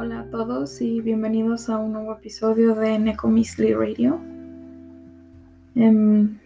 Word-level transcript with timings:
Hola 0.00 0.20
a 0.20 0.24
todos 0.30 0.80
y 0.80 1.00
bienvenidos 1.00 1.68
a 1.68 1.76
un 1.76 1.92
nuevo 1.92 2.12
episodio 2.12 2.76
de 2.76 3.00
Neko 3.00 3.32
Radio. 3.76 4.20
Em, 5.74 6.38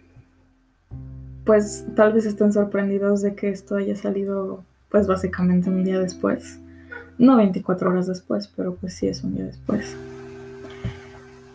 pues 1.45 1.85
tal 1.95 2.13
vez 2.13 2.25
estén 2.25 2.51
sorprendidos 2.51 3.21
de 3.21 3.35
que 3.35 3.49
esto 3.49 3.75
haya 3.75 3.95
salido 3.95 4.63
pues 4.89 5.05
básicamente 5.05 5.69
un 5.69 5.83
día 5.83 5.99
después. 5.99 6.59
No 7.19 7.37
24 7.37 7.91
horas 7.91 8.07
después, 8.07 8.51
pero 8.57 8.73
pues 8.73 8.95
sí 8.95 9.05
es 9.07 9.23
un 9.23 9.35
día 9.35 9.45
después. 9.45 9.95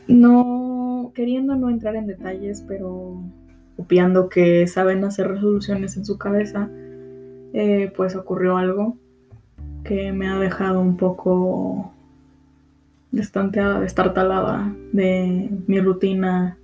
No, 0.06 1.10
queriendo 1.16 1.56
no 1.56 1.68
entrar 1.68 1.96
en 1.96 2.06
detalles, 2.06 2.62
pero 2.68 3.20
copiando 3.76 4.28
que 4.28 4.68
saben 4.68 5.02
hacer 5.02 5.26
resoluciones 5.26 5.96
en 5.96 6.04
su 6.04 6.16
cabeza, 6.16 6.70
eh, 7.54 7.92
pues 7.96 8.14
ocurrió 8.14 8.56
algo 8.56 8.96
que 9.88 10.12
me 10.12 10.28
ha 10.28 10.38
dejado 10.38 10.80
un 10.80 10.96
poco 10.96 11.92
destanteada, 13.10 13.80
destartalada 13.80 14.74
de 14.92 15.50
mi 15.66 15.80
rutina 15.80 16.58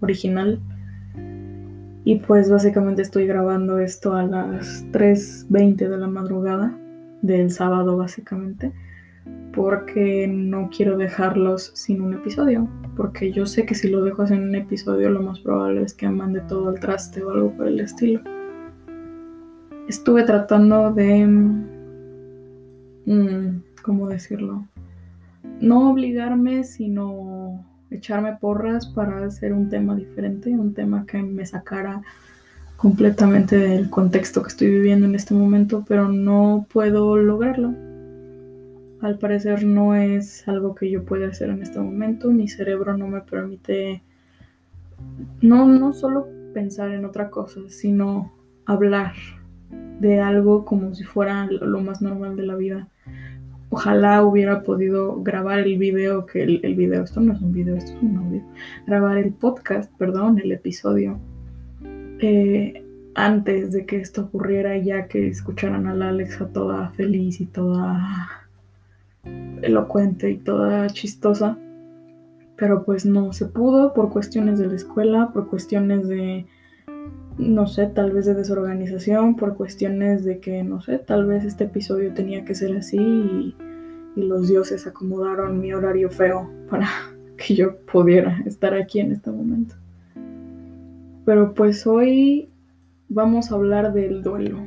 original. 0.00 0.60
Y 2.04 2.16
pues 2.16 2.50
básicamente 2.50 3.02
estoy 3.02 3.26
grabando 3.26 3.78
esto 3.78 4.14
a 4.14 4.22
las 4.22 4.86
3.20 4.92 5.88
de 5.88 5.98
la 5.98 6.06
madrugada 6.06 6.76
del 7.22 7.50
sábado 7.50 7.96
básicamente 7.96 8.72
porque 9.52 10.28
no 10.28 10.70
quiero 10.74 10.96
dejarlos 10.96 11.72
sin 11.74 12.00
un 12.00 12.14
episodio, 12.14 12.68
porque 12.96 13.32
yo 13.32 13.44
sé 13.44 13.66
que 13.66 13.74
si 13.74 13.88
lo 13.88 14.04
dejo 14.04 14.26
sin 14.26 14.42
un 14.42 14.54
episodio 14.54 15.10
lo 15.10 15.20
más 15.20 15.40
probable 15.40 15.82
es 15.82 15.94
que 15.94 16.08
mande 16.08 16.40
todo 16.42 16.70
el 16.70 16.78
traste 16.78 17.24
o 17.24 17.30
algo 17.30 17.52
por 17.52 17.66
el 17.66 17.80
estilo. 17.80 18.20
Estuve 19.88 20.22
tratando 20.22 20.92
de 20.92 21.26
Mm, 23.08 23.62
¿cómo 23.82 24.06
decirlo? 24.06 24.66
No 25.60 25.90
obligarme, 25.90 26.64
sino 26.64 27.64
echarme 27.90 28.36
porras 28.36 28.86
para 28.86 29.24
hacer 29.24 29.52
un 29.52 29.68
tema 29.68 29.96
diferente, 29.96 30.50
un 30.50 30.74
tema 30.74 31.06
que 31.06 31.22
me 31.22 31.46
sacara 31.46 32.02
completamente 32.76 33.56
del 33.56 33.90
contexto 33.90 34.42
que 34.42 34.48
estoy 34.48 34.70
viviendo 34.70 35.06
en 35.06 35.14
este 35.14 35.34
momento, 35.34 35.84
pero 35.86 36.08
no 36.08 36.66
puedo 36.72 37.16
lograrlo. 37.16 37.74
Al 39.00 39.18
parecer 39.18 39.64
no 39.64 39.94
es 39.94 40.46
algo 40.48 40.74
que 40.74 40.90
yo 40.90 41.04
pueda 41.04 41.28
hacer 41.28 41.50
en 41.50 41.62
este 41.62 41.78
momento, 41.78 42.30
mi 42.30 42.48
cerebro 42.48 42.96
no 42.96 43.08
me 43.08 43.20
permite 43.20 44.02
no, 45.40 45.66
no 45.66 45.92
solo 45.92 46.28
pensar 46.54 46.90
en 46.90 47.04
otra 47.04 47.30
cosa, 47.30 47.60
sino 47.68 48.32
hablar 48.66 49.14
de 50.00 50.20
algo 50.20 50.64
como 50.64 50.94
si 50.94 51.04
fuera 51.04 51.46
lo 51.46 51.80
más 51.80 52.00
normal 52.02 52.36
de 52.36 52.46
la 52.46 52.54
vida 52.54 52.88
ojalá 53.70 54.24
hubiera 54.24 54.62
podido 54.62 55.22
grabar 55.22 55.60
el 55.60 55.78
video, 55.78 56.26
que 56.26 56.42
el, 56.42 56.74
video, 56.74 57.04
esto 57.04 57.20
no 57.20 57.32
es 57.32 57.40
un 57.40 57.52
video, 57.52 57.76
esto 57.76 57.92
es 57.92 58.02
un 58.02 58.16
audio, 58.16 58.42
grabar 58.86 59.18
el 59.18 59.32
podcast, 59.32 59.92
perdón, 59.98 60.38
el 60.38 60.52
episodio, 60.52 61.18
eh, 62.20 62.84
antes 63.14 63.72
de 63.72 63.84
que 63.84 63.96
esto 63.96 64.22
ocurriera, 64.22 64.76
ya 64.78 65.08
que 65.08 65.28
escucharan 65.28 65.86
a 65.86 65.94
la 65.94 66.08
Alexa 66.08 66.48
toda 66.48 66.90
feliz 66.90 67.40
y 67.40 67.46
toda 67.46 68.48
elocuente 69.62 70.30
y 70.30 70.36
toda 70.36 70.86
chistosa. 70.88 71.58
Pero 72.56 72.84
pues 72.84 73.06
no 73.06 73.32
se 73.32 73.46
pudo 73.46 73.92
por 73.92 74.10
cuestiones 74.10 74.58
de 74.58 74.66
la 74.66 74.74
escuela, 74.74 75.30
por 75.32 75.48
cuestiones 75.48 76.08
de 76.08 76.46
no 77.38 77.66
sé, 77.66 77.86
tal 77.86 78.12
vez 78.12 78.26
de 78.26 78.34
desorganización, 78.34 79.36
por 79.36 79.56
cuestiones 79.56 80.24
de 80.24 80.40
que, 80.40 80.62
no 80.64 80.80
sé, 80.80 80.98
tal 80.98 81.26
vez 81.26 81.44
este 81.44 81.64
episodio 81.64 82.12
tenía 82.12 82.44
que 82.44 82.54
ser 82.54 82.76
así 82.76 82.98
y, 82.98 83.54
los 84.16 84.48
dioses 84.48 84.84
acomodaron 84.88 85.60
mi 85.60 85.72
horario 85.72 86.10
feo 86.10 86.50
para 86.68 86.88
que 87.36 87.54
yo 87.54 87.76
pudiera 87.76 88.42
estar 88.46 88.74
aquí 88.74 88.98
en 88.98 89.12
este 89.12 89.30
momento. 89.30 89.76
Pero 91.24 91.54
pues 91.54 91.86
hoy 91.86 92.48
vamos 93.08 93.52
a 93.52 93.54
hablar 93.54 93.92
del 93.92 94.22
duelo, 94.24 94.66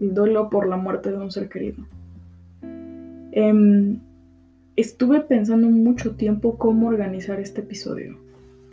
el 0.00 0.14
duelo 0.14 0.50
por 0.50 0.68
la 0.68 0.76
muerte 0.76 1.10
de 1.10 1.16
un 1.16 1.32
ser 1.32 1.48
querido. 1.48 1.84
Em, 3.32 3.98
estuve 4.76 5.20
pensando 5.20 5.68
mucho 5.68 6.14
tiempo 6.14 6.56
cómo 6.56 6.86
organizar 6.86 7.40
este 7.40 7.62
episodio, 7.62 8.18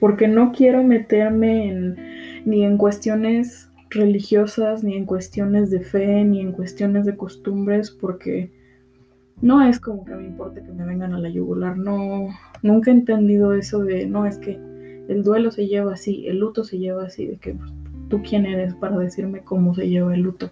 porque 0.01 0.27
no 0.27 0.51
quiero 0.51 0.83
meterme 0.83 1.69
en 1.69 1.95
ni 2.43 2.65
en 2.65 2.77
cuestiones 2.77 3.69
religiosas, 3.91 4.83
ni 4.83 4.95
en 4.95 5.05
cuestiones 5.05 5.69
de 5.69 5.81
fe, 5.81 6.23
ni 6.23 6.41
en 6.41 6.53
cuestiones 6.53 7.05
de 7.05 7.15
costumbres, 7.15 7.91
porque 7.91 8.49
no 9.41 9.61
es 9.61 9.79
como 9.79 10.03
que 10.03 10.15
me 10.15 10.25
importe 10.25 10.63
que 10.63 10.71
me 10.71 10.85
vengan 10.85 11.13
a 11.13 11.19
la 11.19 11.29
yugular, 11.29 11.77
no, 11.77 12.29
nunca 12.63 12.89
he 12.89 12.95
entendido 12.95 13.53
eso 13.53 13.83
de, 13.83 14.07
no, 14.07 14.25
es 14.25 14.39
que 14.39 14.59
el 15.07 15.21
duelo 15.21 15.51
se 15.51 15.67
lleva 15.67 15.93
así, 15.93 16.25
el 16.27 16.39
luto 16.39 16.63
se 16.63 16.79
lleva 16.79 17.03
así, 17.03 17.27
de 17.27 17.37
que 17.37 17.53
pues, 17.53 17.71
tú 18.09 18.23
quién 18.27 18.47
eres 18.47 18.73
para 18.73 18.97
decirme 18.97 19.41
cómo 19.41 19.75
se 19.75 19.87
lleva 19.87 20.15
el 20.15 20.21
luto. 20.21 20.49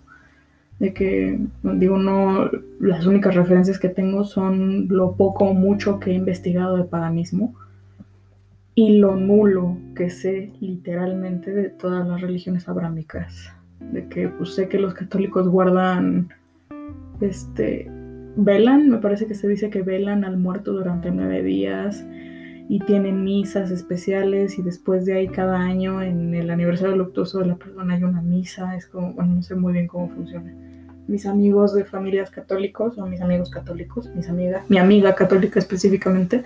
De 0.77 0.93
que, 0.93 1.39
digo, 1.63 1.97
no, 1.97 2.51
las 2.79 3.05
únicas 3.07 3.33
referencias 3.33 3.79
que 3.79 3.89
tengo 3.89 4.23
son 4.25 4.87
lo 4.89 5.15
poco 5.15 5.45
o 5.45 5.53
mucho 5.55 5.99
que 5.99 6.11
he 6.11 6.13
investigado 6.13 6.77
de 6.77 6.83
paganismo 6.83 7.55
y 8.79 8.97
lo 8.97 9.17
nulo 9.17 9.77
que 9.93 10.09
sé 10.09 10.53
literalmente 10.61 11.51
de 11.51 11.69
todas 11.69 12.07
las 12.07 12.21
religiones 12.21 12.69
abrámicas. 12.69 13.51
De 13.91 14.07
que 14.07 14.29
pues 14.29 14.55
sé 14.55 14.69
que 14.69 14.79
los 14.79 14.93
católicos 14.93 15.49
guardan, 15.49 16.29
este, 17.19 17.91
velan, 18.37 18.89
me 18.89 18.99
parece 18.99 19.27
que 19.27 19.35
se 19.35 19.49
dice 19.49 19.69
que 19.69 19.81
velan 19.81 20.23
al 20.23 20.37
muerto 20.37 20.71
durante 20.71 21.11
nueve 21.11 21.43
días 21.43 22.05
y 22.69 22.79
tienen 22.79 23.25
misas 23.25 23.69
especiales 23.69 24.57
y 24.57 24.61
después 24.61 25.05
de 25.05 25.15
ahí 25.15 25.27
cada 25.27 25.59
año 25.59 26.01
en 26.01 26.33
el 26.33 26.49
aniversario 26.49 26.95
luctuoso 26.95 27.39
de 27.39 27.47
la 27.47 27.57
persona 27.57 27.95
hay 27.95 28.05
una 28.05 28.21
misa, 28.21 28.77
es 28.77 28.85
como, 28.85 29.11
bueno, 29.11 29.35
no 29.35 29.41
sé 29.41 29.55
muy 29.55 29.73
bien 29.73 29.87
cómo 29.87 30.07
funciona. 30.07 30.55
Mis 31.09 31.25
amigos 31.25 31.73
de 31.73 31.83
familias 31.83 32.31
católicos, 32.31 32.97
o 32.97 33.05
mis 33.05 33.19
amigos 33.19 33.49
católicos, 33.49 34.09
mis 34.15 34.29
amigas, 34.29 34.69
mi 34.69 34.77
amiga 34.77 35.15
católica 35.15 35.59
específicamente, 35.59 36.45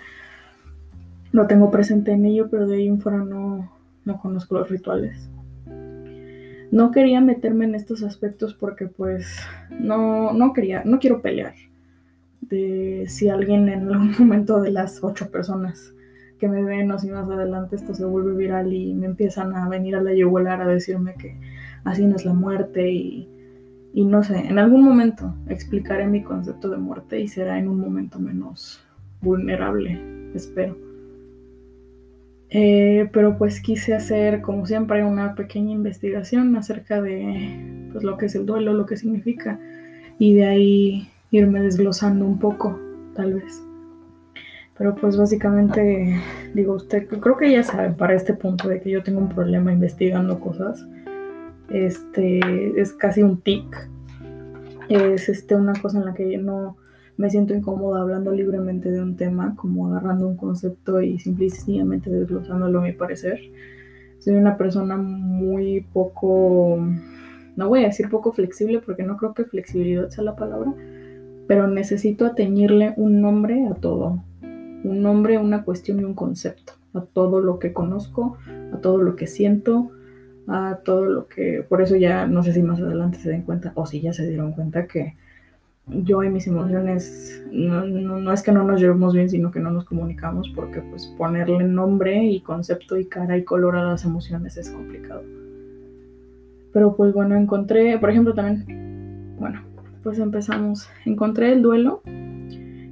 lo 1.33 1.47
tengo 1.47 1.71
presente 1.71 2.11
en 2.11 2.25
ello, 2.25 2.47
pero 2.49 2.67
de 2.67 2.77
ahí 2.77 2.87
en 2.87 3.01
fuera 3.01 3.17
no, 3.17 3.69
no 4.05 4.19
conozco 4.19 4.55
los 4.55 4.69
rituales. 4.69 5.29
No 6.71 6.91
quería 6.91 7.21
meterme 7.21 7.65
en 7.65 7.75
estos 7.75 8.03
aspectos 8.03 8.53
porque 8.53 8.87
pues 8.87 9.35
no, 9.79 10.31
no 10.31 10.53
quería, 10.53 10.83
no 10.85 10.99
quiero 10.99 11.21
pelear. 11.21 11.55
De 12.39 13.05
si 13.07 13.29
alguien 13.29 13.67
en 13.67 13.89
algún 13.89 14.15
momento 14.19 14.61
de 14.61 14.71
las 14.71 15.03
ocho 15.03 15.31
personas 15.31 15.93
que 16.37 16.47
me 16.47 16.63
ven 16.63 16.91
o 16.91 16.99
si 16.99 17.09
más 17.09 17.27
adelante 17.27 17.77
esto 17.77 17.95
se 17.95 18.05
vuelve 18.05 18.35
viral 18.35 18.71
y 18.71 18.93
me 18.93 19.07
empiezan 19.07 19.55
a 19.55 19.67
venir 19.67 19.95
a 19.95 20.03
la 20.03 20.13
yugular 20.13 20.61
a 20.61 20.67
decirme 20.67 21.15
que 21.15 21.35
así 21.83 22.05
no 22.05 22.15
es 22.15 22.25
la 22.25 22.33
muerte 22.33 22.91
y, 22.91 23.27
y 23.91 24.05
no 24.05 24.23
sé, 24.23 24.37
en 24.37 24.59
algún 24.59 24.83
momento 24.83 25.33
explicaré 25.47 26.05
mi 26.05 26.21
concepto 26.21 26.69
de 26.69 26.77
muerte 26.77 27.19
y 27.19 27.27
será 27.27 27.57
en 27.57 27.69
un 27.69 27.79
momento 27.79 28.19
menos 28.19 28.85
vulnerable, 29.21 29.99
espero. 30.35 30.92
Eh, 32.55 33.09
pero 33.11 33.35
pues 33.35 33.59
quise 33.59 33.95
hacer, 33.95 34.41
como 34.41 34.67
siempre, 34.67 35.03
una 35.03 35.33
pequeña 35.33 35.71
investigación 35.71 36.55
acerca 36.55 37.01
de 37.01 37.89
pues, 37.91 38.03
lo 38.03 38.15
que 38.15 38.27
es 38.27 38.35
el 38.35 38.45
duelo, 38.45 38.73
lo 38.73 38.85
que 38.85 38.95
significa, 38.95 39.59
y 40.19 40.35
de 40.35 40.45
ahí 40.45 41.09
irme 41.31 41.61
desglosando 41.61 42.25
un 42.25 42.37
poco, 42.37 42.79
tal 43.15 43.33
vez. 43.33 43.59
Pero 44.77 44.95
pues 44.95 45.17
básicamente, 45.17 46.15
digo, 46.53 46.73
usted 46.73 47.07
creo 47.07 47.37
que 47.37 47.51
ya 47.51 47.63
saben 47.63 47.95
para 47.95 48.13
este 48.13 48.35
punto 48.35 48.69
de 48.69 48.81
que 48.81 48.91
yo 48.91 49.01
tengo 49.01 49.19
un 49.19 49.29
problema 49.29 49.73
investigando 49.73 50.39
cosas. 50.39 50.85
Este 51.69 52.39
es 52.79 52.93
casi 52.93 53.23
un 53.23 53.41
tic. 53.41 53.89
Es 54.89 55.27
este 55.27 55.55
una 55.55 55.73
cosa 55.73 55.99
en 55.99 56.05
la 56.05 56.13
que 56.13 56.37
no, 56.37 56.77
me 57.17 57.29
siento 57.29 57.53
incómoda 57.53 58.01
hablando 58.01 58.31
libremente 58.31 58.91
de 58.91 59.01
un 59.01 59.15
tema, 59.15 59.55
como 59.55 59.87
agarrando 59.87 60.27
un 60.27 60.35
concepto 60.35 61.01
y 61.01 61.19
simplemente 61.19 62.09
desglosándolo 62.09 62.79
a 62.79 62.83
mi 62.83 62.93
parecer. 62.93 63.39
Soy 64.19 64.35
una 64.35 64.57
persona 64.57 64.97
muy 64.97 65.85
poco, 65.93 66.79
no 67.55 67.69
voy 67.69 67.83
a 67.83 67.87
decir 67.87 68.09
poco 68.09 68.31
flexible 68.31 68.79
porque 68.79 69.03
no 69.03 69.17
creo 69.17 69.33
que 69.33 69.45
flexibilidad 69.45 70.09
sea 70.09 70.23
la 70.23 70.35
palabra, 70.35 70.73
pero 71.47 71.67
necesito 71.67 72.25
ateñirle 72.25 72.93
un 72.97 73.21
nombre 73.21 73.67
a 73.67 73.75
todo. 73.75 74.23
Un 74.41 75.01
nombre, 75.01 75.37
una 75.37 75.63
cuestión 75.63 75.99
y 75.99 76.03
un 76.03 76.13
concepto. 76.13 76.73
A 76.93 77.01
todo 77.01 77.41
lo 77.41 77.59
que 77.59 77.73
conozco, 77.73 78.37
a 78.73 78.77
todo 78.77 78.97
lo 78.97 79.15
que 79.15 79.27
siento, 79.27 79.91
a 80.47 80.79
todo 80.83 81.05
lo 81.05 81.27
que... 81.27 81.65
Por 81.67 81.81
eso 81.81 81.95
ya 81.95 82.27
no 82.27 82.43
sé 82.43 82.53
si 82.53 82.61
más 82.61 82.81
adelante 82.81 83.17
se 83.17 83.29
den 83.29 83.43
cuenta, 83.43 83.71
o 83.75 83.85
si 83.85 84.01
ya 84.01 84.13
se 84.13 84.27
dieron 84.27 84.51
cuenta 84.51 84.87
que 84.87 85.15
yo 85.87 86.23
y 86.23 86.29
mis 86.29 86.47
emociones 86.47 87.43
no, 87.51 88.31
es 88.31 88.41
que 88.41 88.51
no 88.51 88.63
nos 88.63 88.79
llevemos 88.79 89.13
bien, 89.13 89.29
sino 89.29 89.51
que 89.51 89.59
no 89.59 89.69
nos 89.71 89.85
comunicamos 89.85 90.49
porque 90.55 90.81
pues 90.81 91.07
ponerle 91.17 91.63
nombre 91.65 92.23
y 92.23 92.39
concepto 92.41 92.97
y 92.97 93.05
cara 93.05 93.37
y 93.37 93.43
color 93.43 93.75
a 93.75 93.83
las 93.83 94.05
emociones 94.05 94.57
es 94.57 94.69
complicado. 94.69 95.23
Pero 96.71 96.95
pues 96.95 97.13
bueno, 97.13 97.35
encontré, 97.35 97.97
por 97.99 98.09
ejemplo 98.09 98.33
también, 98.33 99.35
bueno, 99.37 99.61
pues 100.03 100.19
empezamos, 100.19 100.89
encontré 101.05 101.51
el 101.51 101.61
duelo, 101.61 102.01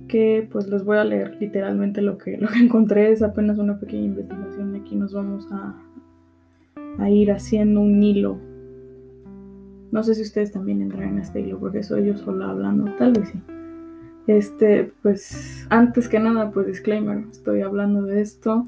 que 0.07 0.47
pues 0.51 0.67
les 0.67 0.83
voy 0.83 0.97
a 0.97 1.05
leer 1.05 1.37
literalmente 1.39 2.01
lo 2.01 2.17
que, 2.17 2.37
lo 2.37 2.49
que 2.49 2.59
encontré, 2.59 3.11
es 3.11 3.23
apenas 3.23 3.57
una 3.57 3.79
pequeña 3.79 4.05
investigación, 4.05 4.75
aquí 4.75 4.95
nos 4.95 5.13
vamos 5.13 5.47
a, 5.51 5.75
a 6.99 7.09
ir 7.09 7.31
haciendo 7.31 7.79
un 7.79 8.03
hilo. 8.03 8.50
No 9.91 10.03
sé 10.03 10.15
si 10.15 10.21
ustedes 10.21 10.51
también 10.51 10.81
entran 10.81 11.03
en 11.03 11.19
este 11.19 11.41
hilo, 11.41 11.59
porque 11.59 11.83
soy 11.83 12.05
yo 12.05 12.17
sola 12.17 12.49
hablando, 12.49 12.91
tal 12.97 13.13
vez 13.13 13.29
sí. 13.29 13.41
Este, 14.27 14.91
pues, 15.01 15.65
antes 15.69 16.07
que 16.07 16.19
nada, 16.19 16.51
pues 16.51 16.67
disclaimer, 16.67 17.25
estoy 17.31 17.61
hablando 17.61 18.03
de 18.03 18.21
esto. 18.21 18.67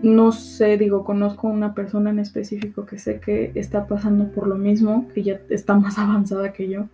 No 0.00 0.32
sé, 0.32 0.76
digo, 0.76 1.04
conozco 1.04 1.48
a 1.48 1.52
una 1.52 1.74
persona 1.74 2.10
en 2.10 2.18
específico 2.18 2.84
que 2.84 2.98
sé 2.98 3.20
que 3.20 3.52
está 3.54 3.86
pasando 3.86 4.28
por 4.28 4.46
lo 4.46 4.56
mismo, 4.56 5.06
que 5.14 5.22
ya 5.22 5.40
está 5.48 5.74
más 5.74 5.98
avanzada 5.98 6.52
que 6.52 6.68
yo. 6.68 6.88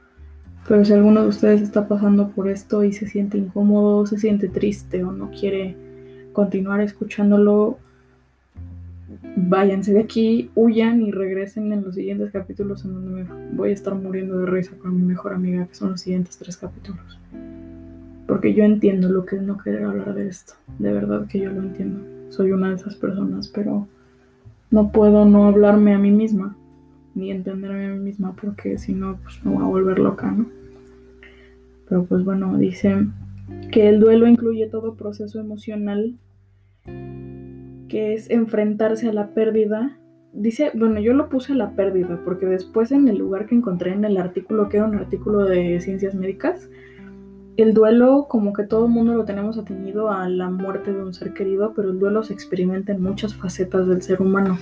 Pero 0.69 0.85
si 0.85 0.93
alguno 0.93 1.23
de 1.23 1.29
ustedes 1.29 1.61
está 1.61 1.89
pasando 1.89 2.29
por 2.29 2.49
esto 2.49 2.85
y 2.85 2.93
se 2.93 3.09
siente 3.09 3.39
incómodo, 3.39 4.07
se 4.07 4.19
siente 4.19 4.49
triste 4.49 5.03
o 5.03 5.11
no 5.11 5.31
quiere 5.31 5.77
continuar 6.33 6.81
escuchándolo, 6.81 7.79
váyanse 9.37 9.93
de 9.93 10.01
aquí, 10.01 10.51
huyan 10.55 11.03
y 11.03 11.11
regresen 11.11 11.73
en 11.73 11.83
los 11.85 11.95
siguientes 11.95 12.31
capítulos 12.31 12.85
en 12.85 12.95
donde 12.95 13.27
voy 13.53 13.71
a 13.71 13.73
estar 13.73 13.95
muriendo 13.95 14.39
de 14.39 14.47
risa 14.47 14.77
con 14.79 14.97
mi 14.97 15.03
mejor 15.03 15.35
amiga, 15.35 15.67
que 15.67 15.75
son 15.75 15.91
los 15.93 16.01
siguientes 16.01 16.39
tres 16.39 16.57
capítulos. 16.57 17.19
Porque 18.27 18.55
yo 18.55 18.65
entiendo 18.65 19.09
lo 19.09 19.27
que 19.27 19.37
es 19.37 19.43
no 19.43 19.59
querer 19.59 19.85
hablar 19.85 20.15
de 20.15 20.29
esto. 20.29 20.55
De 20.79 20.93
verdad 20.93 21.27
que 21.27 21.41
yo 21.41 21.51
lo 21.51 21.61
entiendo. 21.61 22.01
Soy 22.31 22.53
una 22.53 22.71
de 22.71 22.77
esas 22.77 22.95
personas, 22.95 23.49
pero 23.49 23.87
no 24.71 24.91
puedo 24.91 25.25
no 25.25 25.45
hablarme 25.45 25.95
a 25.95 25.99
mí 25.99 26.11
misma 26.11 26.57
ni 27.15 27.31
entenderme 27.31 27.87
a 27.87 27.91
mí 27.91 28.01
misma 28.01 28.35
porque 28.35 28.79
si 28.79 28.95
no, 28.95 29.19
pues 29.23 29.45
me 29.45 29.53
voy 29.53 29.63
a 29.63 29.67
volver 29.67 29.99
loca, 29.99 30.31
¿no? 30.31 30.47
Pero 31.89 32.05
pues 32.05 32.25
bueno, 32.25 32.57
dice 32.57 33.07
que 33.71 33.89
el 33.89 34.01
duelo 34.01 34.27
incluye 34.27 34.67
todo 34.69 34.95
proceso 34.95 35.39
emocional 35.41 36.15
que 37.93 38.15
es 38.15 38.31
enfrentarse 38.31 39.07
a 39.07 39.13
la 39.13 39.35
pérdida. 39.35 39.99
Dice, 40.33 40.71
bueno, 40.73 40.99
yo 40.99 41.13
lo 41.13 41.29
puse 41.29 41.53
a 41.53 41.57
la 41.57 41.73
pérdida 41.73 42.19
porque 42.25 42.47
después 42.47 42.91
en 42.91 43.07
el 43.07 43.19
lugar 43.19 43.45
que 43.45 43.55
encontré 43.55 43.93
en 43.93 44.07
el 44.07 44.17
artículo, 44.17 44.71
que 44.71 44.79
era 44.79 44.87
un 44.87 44.95
artículo 44.95 45.45
de 45.45 45.79
ciencias 45.83 46.15
médicas, 46.15 46.71
el 47.59 47.75
duelo 47.75 48.29
como 48.31 48.55
que 48.55 48.63
todo 48.63 48.87
el 48.87 48.93
mundo 48.93 49.13
lo 49.13 49.27
tenemos 49.27 49.59
atenido 49.59 50.11
a 50.11 50.27
la 50.27 50.49
muerte 50.49 50.91
de 50.91 51.05
un 51.05 51.13
ser 51.13 51.35
querido, 51.35 51.75
pero 51.77 51.91
el 51.91 51.99
duelo 51.99 52.23
se 52.23 52.33
experimenta 52.33 52.93
en 52.93 53.03
muchas 53.03 53.35
facetas 53.35 53.87
del 53.87 54.01
ser 54.01 54.23
humano 54.23 54.57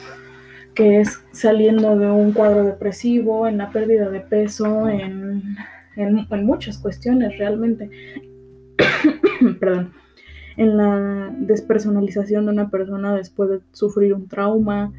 que 0.74 1.00
es 1.00 1.22
saliendo 1.30 1.96
de 1.96 2.10
un 2.10 2.32
cuadro 2.32 2.64
depresivo, 2.64 3.46
en 3.46 3.58
la 3.58 3.70
pérdida 3.70 4.08
de 4.08 4.20
peso, 4.20 4.88
en, 4.88 5.56
muchas 6.44 6.78
cuestiones 6.78 7.38
realmente. 7.38 7.90
Perdón. 9.60 9.99
En 10.56 10.76
la 10.76 11.34
despersonalización 11.38 12.46
de 12.46 12.52
una 12.52 12.70
persona 12.70 13.14
después 13.14 13.50
de 13.50 13.60
sufrir 13.72 14.14
un 14.14 14.28
trauma, 14.28 14.92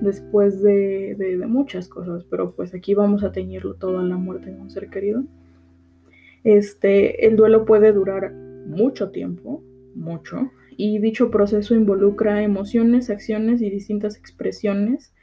después 0.00 0.62
de, 0.62 1.44
muchas 1.46 1.88
cosas, 1.88 2.24
pero 2.24 2.52
pues 2.52 2.74
aquí 2.74 2.94
vamos 2.94 3.22
a 3.24 3.32
teñirlo 3.32 3.74
todo 3.74 3.98
a 3.98 4.02
la 4.02 4.16
muerte 4.16 4.50
de 4.50 4.60
un 4.60 4.70
ser 4.70 4.88
querido. 4.90 5.24
Este, 6.42 7.26
el 7.26 7.36
duelo 7.36 7.64
puede 7.64 7.92
durar 7.92 8.32
mucho 8.32 9.10
tiempo, 9.10 9.62
mucho, 9.94 10.50
y 10.76 10.98
dicho 10.98 11.30
proceso 11.30 11.74
involucra 11.74 12.42
emociones, 12.42 13.10
acciones 13.10 13.62
y 13.62 13.70
distintas 13.70 14.16
expresiones 14.16 15.14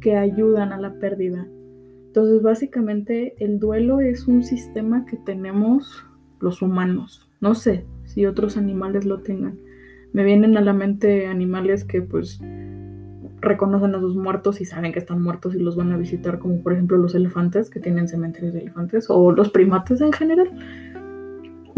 que 0.00 0.16
ayudan 0.16 0.72
a 0.72 0.80
la 0.80 0.94
pérdida. 0.94 1.46
Entonces, 2.06 2.42
básicamente, 2.42 3.34
el 3.38 3.58
duelo 3.58 4.00
es 4.00 4.28
un 4.28 4.42
sistema 4.42 5.06
que 5.06 5.16
tenemos 5.16 6.06
los 6.40 6.62
humanos. 6.62 7.30
No 7.40 7.54
sé 7.54 7.84
si 8.12 8.26
otros 8.26 8.56
animales 8.56 9.04
lo 9.04 9.20
tengan. 9.20 9.58
Me 10.12 10.24
vienen 10.24 10.56
a 10.56 10.60
la 10.60 10.72
mente 10.72 11.26
animales 11.26 11.84
que 11.84 12.02
pues 12.02 12.40
reconocen 13.40 13.94
a 13.94 14.00
sus 14.00 14.14
muertos 14.14 14.60
y 14.60 14.64
saben 14.64 14.92
que 14.92 14.98
están 14.98 15.20
muertos 15.20 15.54
y 15.54 15.58
los 15.58 15.76
van 15.76 15.92
a 15.92 15.96
visitar, 15.96 16.38
como 16.38 16.62
por 16.62 16.72
ejemplo 16.72 16.96
los 16.96 17.14
elefantes 17.14 17.70
que 17.70 17.80
tienen 17.80 18.08
cementerios 18.08 18.54
de 18.54 18.60
elefantes, 18.60 19.06
o 19.08 19.32
los 19.32 19.50
primates 19.50 20.00
en 20.00 20.12
general, 20.12 20.50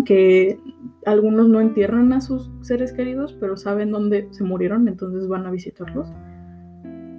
que 0.05 0.59
algunos 1.07 1.49
no 1.49 1.61
entierran 1.61 2.13
a 2.13 2.21
sus 2.21 2.51
seres 2.61 2.93
queridos, 2.93 3.37
pero 3.41 3.57
saben 3.57 3.91
dónde 3.91 4.29
se 4.33 4.45
murieron, 4.45 4.89
entonces 4.89 5.27
van 5.27 5.47
a 5.47 5.51
visitarlos. 5.51 6.09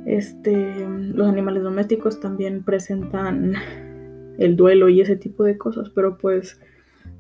Este, 0.06 0.88
los 0.88 1.28
animales 1.28 1.64
domésticos 1.64 2.20
también 2.20 2.64
presentan 2.64 3.54
el 4.38 4.56
duelo 4.56 4.90
y 4.90 5.02
ese 5.02 5.16
tipo 5.16 5.44
de 5.44 5.58
cosas, 5.58 5.90
pero 5.90 6.18
pues 6.18 6.60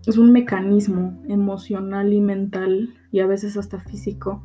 es 0.07 0.17
un 0.17 0.31
mecanismo 0.31 1.21
emocional 1.27 2.13
y 2.13 2.21
mental 2.21 2.93
y 3.11 3.19
a 3.19 3.27
veces 3.27 3.57
hasta 3.57 3.79
físico 3.79 4.43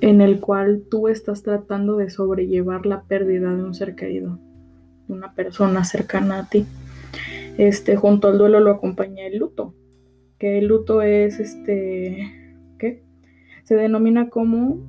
en 0.00 0.20
el 0.20 0.40
cual 0.40 0.82
tú 0.90 1.08
estás 1.08 1.42
tratando 1.42 1.96
de 1.96 2.10
sobrellevar 2.10 2.84
la 2.86 3.02
pérdida 3.02 3.54
de 3.54 3.62
un 3.62 3.74
ser 3.74 3.94
querido, 3.94 4.38
de 5.08 5.14
una 5.14 5.34
persona 5.34 5.84
cercana 5.84 6.40
a 6.40 6.48
ti. 6.48 6.66
Este, 7.56 7.96
junto 7.96 8.28
al 8.28 8.36
duelo 8.36 8.60
lo 8.60 8.70
acompaña 8.70 9.26
el 9.26 9.38
luto, 9.38 9.74
que 10.38 10.58
el 10.58 10.66
luto 10.66 11.00
es 11.00 11.40
este, 11.40 12.30
¿qué? 12.78 13.02
Se 13.64 13.74
denomina 13.74 14.28
como 14.28 14.80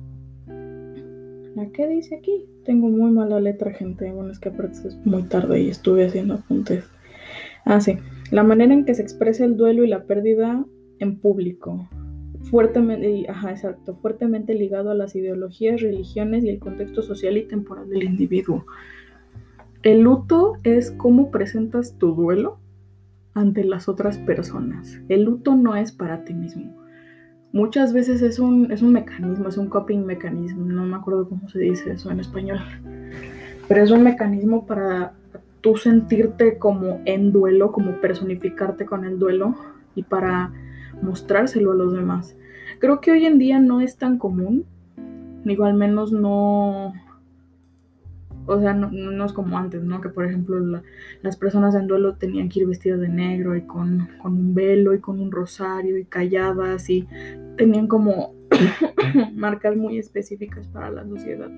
qué 1.66 1.88
dice 1.88 2.16
aquí? 2.16 2.46
Tengo 2.64 2.88
muy 2.88 3.10
mala 3.10 3.40
letra, 3.40 3.72
gente. 3.72 4.10
Bueno, 4.12 4.30
es 4.30 4.38
que 4.38 4.50
aparte 4.50 4.86
es 4.86 4.96
muy 5.04 5.24
tarde 5.24 5.60
y 5.60 5.70
estuve 5.70 6.06
haciendo 6.06 6.34
apuntes. 6.34 6.84
Ah, 7.64 7.80
sí. 7.80 7.98
La 8.30 8.42
manera 8.42 8.74
en 8.74 8.84
que 8.84 8.94
se 8.94 9.02
expresa 9.02 9.44
el 9.44 9.56
duelo 9.56 9.84
y 9.84 9.88
la 9.88 10.04
pérdida 10.04 10.64
en 10.98 11.18
público. 11.18 11.88
Fuertemente, 12.42 13.26
ajá, 13.28 13.50
exacto, 13.50 13.96
fuertemente 13.96 14.54
ligado 14.54 14.90
a 14.90 14.94
las 14.94 15.14
ideologías, 15.16 15.80
religiones 15.80 16.44
y 16.44 16.50
el 16.50 16.58
contexto 16.58 17.02
social 17.02 17.36
y 17.36 17.42
temporal 17.42 17.88
del 17.88 18.04
individuo. 18.04 18.64
El 19.82 20.00
luto 20.00 20.54
es 20.64 20.90
cómo 20.92 21.30
presentas 21.30 21.98
tu 21.98 22.14
duelo 22.14 22.58
ante 23.34 23.64
las 23.64 23.88
otras 23.88 24.18
personas. 24.18 25.00
El 25.08 25.22
luto 25.24 25.56
no 25.56 25.76
es 25.76 25.92
para 25.92 26.24
ti 26.24 26.34
mismo 26.34 26.78
muchas 27.52 27.92
veces 27.92 28.22
es 28.22 28.38
un, 28.38 28.70
es 28.72 28.82
un 28.82 28.92
mecanismo, 28.92 29.48
es 29.48 29.56
un 29.56 29.68
coping 29.68 30.04
mecanismo, 30.04 30.64
no 30.64 30.84
me 30.84 30.96
acuerdo 30.96 31.28
cómo 31.28 31.48
se 31.48 31.58
dice 31.60 31.92
eso 31.92 32.10
en 32.10 32.20
español, 32.20 32.60
pero 33.66 33.82
es 33.82 33.90
un 33.90 34.02
mecanismo 34.02 34.66
para 34.66 35.14
tú 35.68 35.76
sentirte 35.76 36.58
como 36.58 37.00
en 37.04 37.30
duelo, 37.30 37.72
como 37.72 38.00
personificarte 38.00 38.86
con 38.86 39.04
el 39.04 39.18
duelo 39.18 39.54
y 39.94 40.02
para 40.02 40.52
mostrárselo 41.02 41.72
a 41.72 41.74
los 41.74 41.92
demás. 41.92 42.36
Creo 42.78 43.00
que 43.00 43.12
hoy 43.12 43.26
en 43.26 43.38
día 43.38 43.58
no 43.58 43.82
es 43.82 43.98
tan 43.98 44.18
común, 44.18 44.64
digo, 45.44 45.66
al 45.66 45.74
menos 45.74 46.10
no, 46.10 46.94
o 48.46 48.60
sea, 48.60 48.72
no, 48.72 49.24
es 49.24 49.32
como 49.34 49.58
antes, 49.58 49.82
¿no? 49.82 50.00
Que 50.00 50.08
por 50.08 50.24
ejemplo 50.24 50.58
las 51.20 51.36
personas 51.36 51.74
en 51.74 51.86
duelo 51.86 52.14
tenían 52.14 52.48
que 52.48 52.60
ir 52.60 52.66
vestidas 52.66 53.00
de 53.00 53.08
negro 53.08 53.54
y 53.54 53.62
con, 53.62 54.08
un 54.24 54.54
velo 54.54 54.94
y 54.94 55.00
con 55.00 55.20
un 55.20 55.30
rosario 55.30 55.98
y 55.98 56.04
calladas 56.06 56.88
y 56.88 57.06
tenían 57.58 57.88
como 57.88 58.34
marcas 59.34 59.76
muy 59.76 59.98
específicas 59.98 60.66
para 60.68 60.90
la 60.90 61.06
sociedad. 61.06 61.50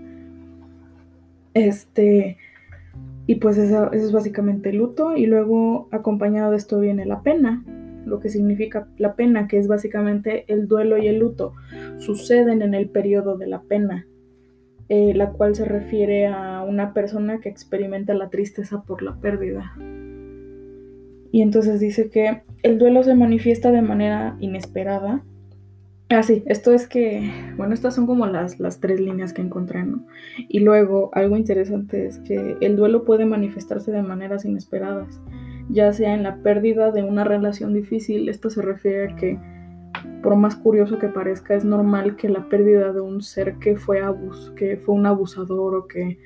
Este, 1.55 2.39
y 3.27 3.37
pues 3.37 3.59
eso, 3.59 3.93
es 3.93 4.13
básicamente 4.13 4.73
luto 4.73 5.17
y 5.17 5.27
luego 5.27 5.89
acompañado 5.93 6.51
de 6.51 6.57
esto 6.57 6.81
viene 6.81 7.07
la 7.07 7.23
pena, 7.23 7.65
lo 8.05 8.19
que 8.21 8.29
significa 8.29 8.89
la 8.99 9.15
pena, 9.15 9.47
que 9.47 9.59
es 9.59 9.69
básicamente 9.69 10.45
el 10.49 10.69
duelo 10.69 10.99
y 10.99 11.07
el 11.07 11.19
luto, 11.19 11.55
suceden 11.99 12.63
en 12.63 12.75
el 12.75 12.89
periodo 12.89 13.37
de 13.37 13.47
la 13.47 13.63
pena 13.63 14.07
eh, 14.93 15.15
la 15.15 15.31
cual 15.31 15.55
se 15.55 15.65
refiere 15.65 16.27
a 16.27 16.65
una 16.65 16.93
persona 16.93 17.39
que 17.41 17.49
experimenta 17.49 18.13
la 18.13 18.29
tristeza 18.29 18.83
por 18.83 19.03
la 19.03 19.15
pérdida. 19.21 19.73
Y 21.31 21.43
entonces 21.43 21.79
dice 21.79 22.11
que 22.11 22.43
el 22.65 22.77
duelo 22.77 23.05
se 23.05 23.15
manifiesta 23.15 23.71
de 23.71 23.83
manera 23.83 24.37
inesperada. 24.41 25.23
Ah, 26.13 26.25
sí, 26.25 26.43
esto 26.47 26.73
es 26.73 26.89
que, 26.89 27.31
bueno, 27.57 27.73
estas 27.73 27.95
son 27.95 28.05
como 28.09 28.27
las, 28.27 28.59
las 28.59 28.81
tres 28.81 29.01
líneas 29.01 29.33
que 29.33 29.43
encontré, 29.43 29.85
¿no? 29.85 30.05
Y 30.49 30.59
luego, 30.59 31.11
algo 31.13 31.37
interesante 31.37 32.05
es 32.05 32.19
que 32.19 32.57
el 32.61 32.75
duelo 32.75 33.05
puede 33.05 33.27
manifestarse 33.27 33.93
de 33.93 34.03
maneras 34.03 34.45
inesperadas, 34.45 35.21
ya 35.69 35.93
sea 35.93 36.15
en 36.15 36.25
la 36.25 36.43
pérdida 36.43 36.91
de 36.91 37.05
una 37.05 37.23
relación 37.23 37.75
difícil, 37.75 38.29
esto 38.29 38.51
se 38.51 38.61
refiere 38.61 39.13
a 39.13 39.15
que 39.15 39.39
por 40.21 40.35
más 40.35 40.57
curioso 40.57 40.99
que 40.99 41.07
parezca, 41.07 41.55
es 41.55 41.65
normal 41.65 42.17
que 42.17 42.29
la 42.29 42.49
pérdida 42.49 42.93
de 42.93 43.01
un 43.01 43.23
ser 43.23 43.55
que 43.61 43.77
fue 43.77 44.01
abus, 44.01 44.53
que 44.57 44.77
fue 44.79 44.97
un 44.97 45.07
abusador 45.07 45.77
o 45.77 45.87
que 45.87 46.19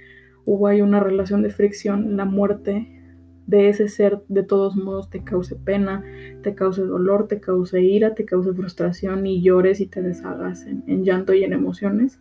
hubo 0.47 0.67
ahí 0.67 0.81
una 0.81 1.01
relación 1.01 1.43
de 1.43 1.51
fricción, 1.51 2.17
la 2.17 2.25
muerte 2.25 3.04
de 3.47 3.69
ese 3.69 3.89
ser 3.89 4.23
de 4.29 4.43
todos 4.43 4.77
modos 4.77 5.11
te 5.11 5.23
cause 5.23 5.57
pena, 5.57 6.03
te 6.43 6.55
cause 6.55 6.83
dolor, 6.83 7.29
te 7.29 7.41
cause 7.41 7.83
ira, 7.83 8.15
te 8.15 8.25
cause 8.25 8.53
frustración 8.55 9.27
y 9.27 9.43
llores 9.43 9.81
y 9.81 9.87
te 9.87 10.03
deshagas 10.03 10.67
en, 10.67 11.05
llanto 11.05 11.35
y 11.35 11.45
en 11.45 11.53
emociones. 11.53 12.19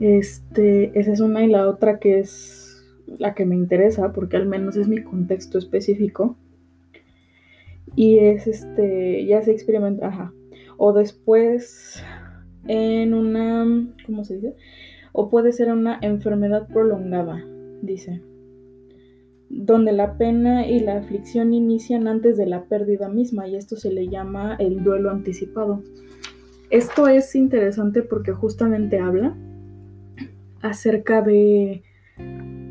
Este, 0.00 0.98
esa 0.98 1.12
es 1.12 1.20
una 1.20 1.44
y 1.44 1.48
la 1.48 1.68
otra 1.68 1.98
que 1.98 2.18
es 2.18 2.84
la 3.18 3.34
que 3.34 3.46
me 3.46 3.54
interesa 3.54 4.12
porque 4.12 4.36
al 4.36 4.46
menos 4.46 4.76
es 4.76 4.88
mi 4.88 5.00
contexto 5.02 5.58
específico 5.58 6.36
Y 7.94 8.18
es 8.18 8.46
este, 8.46 9.24
ya 9.26 9.42
se 9.42 9.52
experimenta, 9.52 10.08
ajá. 10.08 10.32
O 10.76 10.92
después 10.92 12.02
en 12.66 13.14
una, 13.14 13.64
¿cómo 14.04 14.24
se 14.24 14.34
dice? 14.34 14.54
O 15.12 15.30
puede 15.30 15.52
ser 15.52 15.72
una 15.72 15.98
enfermedad 16.02 16.68
prolongada, 16.68 17.42
dice, 17.80 18.20
donde 19.48 19.92
la 19.92 20.18
pena 20.18 20.66
y 20.66 20.80
la 20.80 20.98
aflicción 20.98 21.54
inician 21.54 22.08
antes 22.08 22.36
de 22.36 22.46
la 22.46 22.64
pérdida 22.64 23.08
misma 23.08 23.46
y 23.46 23.56
esto 23.56 23.76
se 23.76 23.92
le 23.92 24.08
llama 24.08 24.56
el 24.58 24.82
duelo 24.82 25.10
anticipado. 25.10 25.82
Esto 26.70 27.06
es 27.06 27.34
interesante 27.34 28.02
porque 28.02 28.32
justamente 28.32 28.98
habla 28.98 29.36
acerca 30.62 31.22
de 31.22 31.82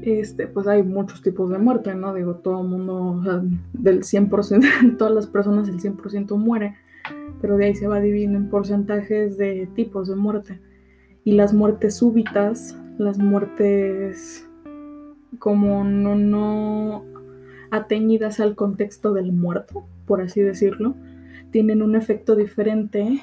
este, 0.01 0.47
pues 0.47 0.67
hay 0.67 0.83
muchos 0.83 1.21
tipos 1.21 1.49
de 1.49 1.57
muerte, 1.57 1.95
¿no? 1.95 2.13
Digo, 2.13 2.35
todo 2.35 2.61
el 2.61 2.67
mundo, 2.67 3.21
del 3.73 4.01
100%, 4.01 4.97
todas 4.97 5.13
las 5.13 5.27
personas 5.27 5.67
el 5.67 5.79
100% 5.79 6.37
muere, 6.37 6.75
pero 7.41 7.57
de 7.57 7.65
ahí 7.65 7.75
se 7.75 7.87
va 7.87 7.99
dividiendo 7.99 8.37
en 8.37 8.49
porcentajes 8.49 9.37
de 9.37 9.67
tipos 9.75 10.07
de 10.07 10.15
muerte. 10.15 10.61
Y 11.23 11.31
las 11.31 11.53
muertes 11.53 11.95
súbitas, 11.97 12.77
las 12.99 13.17
muertes 13.17 14.44
como 15.35 15.83
no, 15.83 16.15
no 16.15 17.03
ateñidas 17.71 18.39
al 18.39 18.55
contexto 18.55 19.13
del 19.13 19.31
muerto, 19.31 19.85
por 20.05 20.21
así 20.21 20.41
decirlo, 20.41 20.95
tienen 21.51 21.81
un 21.81 21.95
efecto 21.95 22.35
diferente 22.35 23.21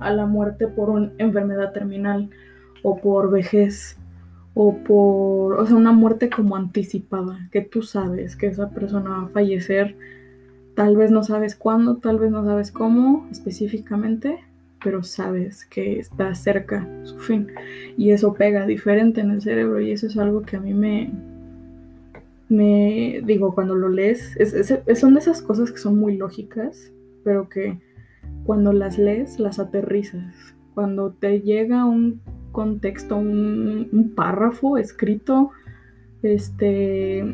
a 0.00 0.12
la 0.12 0.26
muerte 0.26 0.66
por 0.68 0.90
una 0.90 1.12
enfermedad 1.18 1.72
terminal 1.72 2.30
o 2.82 2.96
por 2.96 3.30
vejez 3.30 3.98
o 4.54 4.76
por, 4.84 5.54
o 5.54 5.66
sea, 5.66 5.76
una 5.76 5.92
muerte 5.92 6.30
como 6.30 6.56
anticipada, 6.56 7.48
que 7.50 7.60
tú 7.60 7.82
sabes 7.82 8.36
que 8.36 8.46
esa 8.46 8.70
persona 8.70 9.10
va 9.10 9.22
a 9.24 9.28
fallecer, 9.28 9.96
tal 10.76 10.96
vez 10.96 11.10
no 11.10 11.24
sabes 11.24 11.56
cuándo, 11.56 11.96
tal 11.96 12.18
vez 12.18 12.30
no 12.30 12.44
sabes 12.44 12.70
cómo 12.70 13.26
específicamente, 13.32 14.38
pero 14.82 15.02
sabes 15.02 15.64
que 15.64 15.98
está 15.98 16.34
cerca 16.34 16.86
su 17.04 17.18
fin. 17.18 17.48
Y 17.96 18.10
eso 18.10 18.34
pega 18.34 18.66
diferente 18.66 19.22
en 19.22 19.30
el 19.30 19.40
cerebro 19.40 19.80
y 19.80 19.90
eso 19.90 20.06
es 20.06 20.16
algo 20.16 20.42
que 20.42 20.56
a 20.56 20.60
mí 20.60 20.74
me, 20.74 21.10
me 22.54 23.20
digo, 23.24 23.54
cuando 23.54 23.74
lo 23.74 23.88
lees, 23.88 24.36
son 24.94 25.14
de 25.14 25.20
esas 25.20 25.42
cosas 25.42 25.72
que 25.72 25.78
son 25.78 25.98
muy 25.98 26.16
lógicas, 26.16 26.92
pero 27.24 27.48
que 27.48 27.78
cuando 28.44 28.72
las 28.72 28.98
lees 28.98 29.40
las 29.40 29.58
aterrizas. 29.58 30.54
Cuando 30.74 31.12
te 31.12 31.40
llega 31.40 31.84
un 31.84 32.20
contexto, 32.52 33.16
un, 33.16 34.12
párrafo 34.14 34.76
escrito, 34.76 35.50
este, 36.22 37.24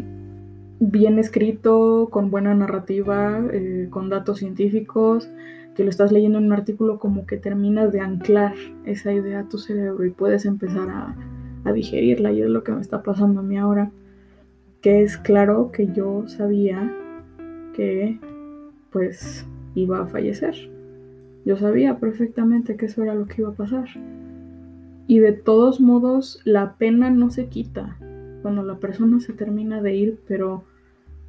bien 0.78 1.18
escrito, 1.18 2.08
con 2.10 2.30
buena 2.30 2.54
narrativa, 2.54 3.42
eh, 3.52 3.88
con 3.90 4.08
datos 4.08 4.38
científicos, 4.38 5.28
que 5.74 5.84
lo 5.84 5.90
estás 5.90 6.12
leyendo 6.12 6.38
en 6.38 6.46
un 6.46 6.52
artículo, 6.52 6.98
como 6.98 7.26
que 7.26 7.36
terminas 7.36 7.92
de 7.92 8.00
anclar 8.00 8.54
esa 8.84 9.12
idea 9.12 9.40
a 9.40 9.48
tu 9.48 9.58
cerebro 9.58 10.04
y 10.04 10.10
puedes 10.10 10.44
empezar 10.44 10.88
a, 10.90 11.16
a 11.64 11.72
digerirla. 11.72 12.32
Y 12.32 12.42
es 12.42 12.48
lo 12.48 12.62
que 12.64 12.72
me 12.72 12.80
está 12.80 13.02
pasando 13.02 13.40
a 13.40 13.42
mí 13.42 13.56
ahora, 13.56 13.90
que 14.80 15.02
es 15.02 15.18
claro 15.18 15.70
que 15.72 15.88
yo 15.92 16.25
sabía 16.26 16.90
que 17.75 18.18
pues 18.90 19.46
iba 19.75 20.02
a 20.02 20.06
fallecer. 20.06 20.54
Yo 21.44 21.56
sabía 21.56 21.99
perfectamente 21.99 22.76
que 22.76 22.87
eso 22.87 23.02
era 23.02 23.14
lo 23.14 23.26
que 23.26 23.42
iba 23.42 23.50
a 23.50 23.54
pasar. 23.54 23.88
Y 25.06 25.18
de 25.18 25.32
todos 25.32 25.80
modos, 25.80 26.40
la 26.44 26.75
pena 26.75 27.10
no 27.10 27.30
se 27.30 27.46
quita 27.49 27.96
cuando 28.42 28.62
la 28.62 28.76
persona 28.76 29.20
se 29.20 29.32
termina 29.32 29.82
de 29.82 29.94
ir, 29.94 30.20
pero 30.26 30.64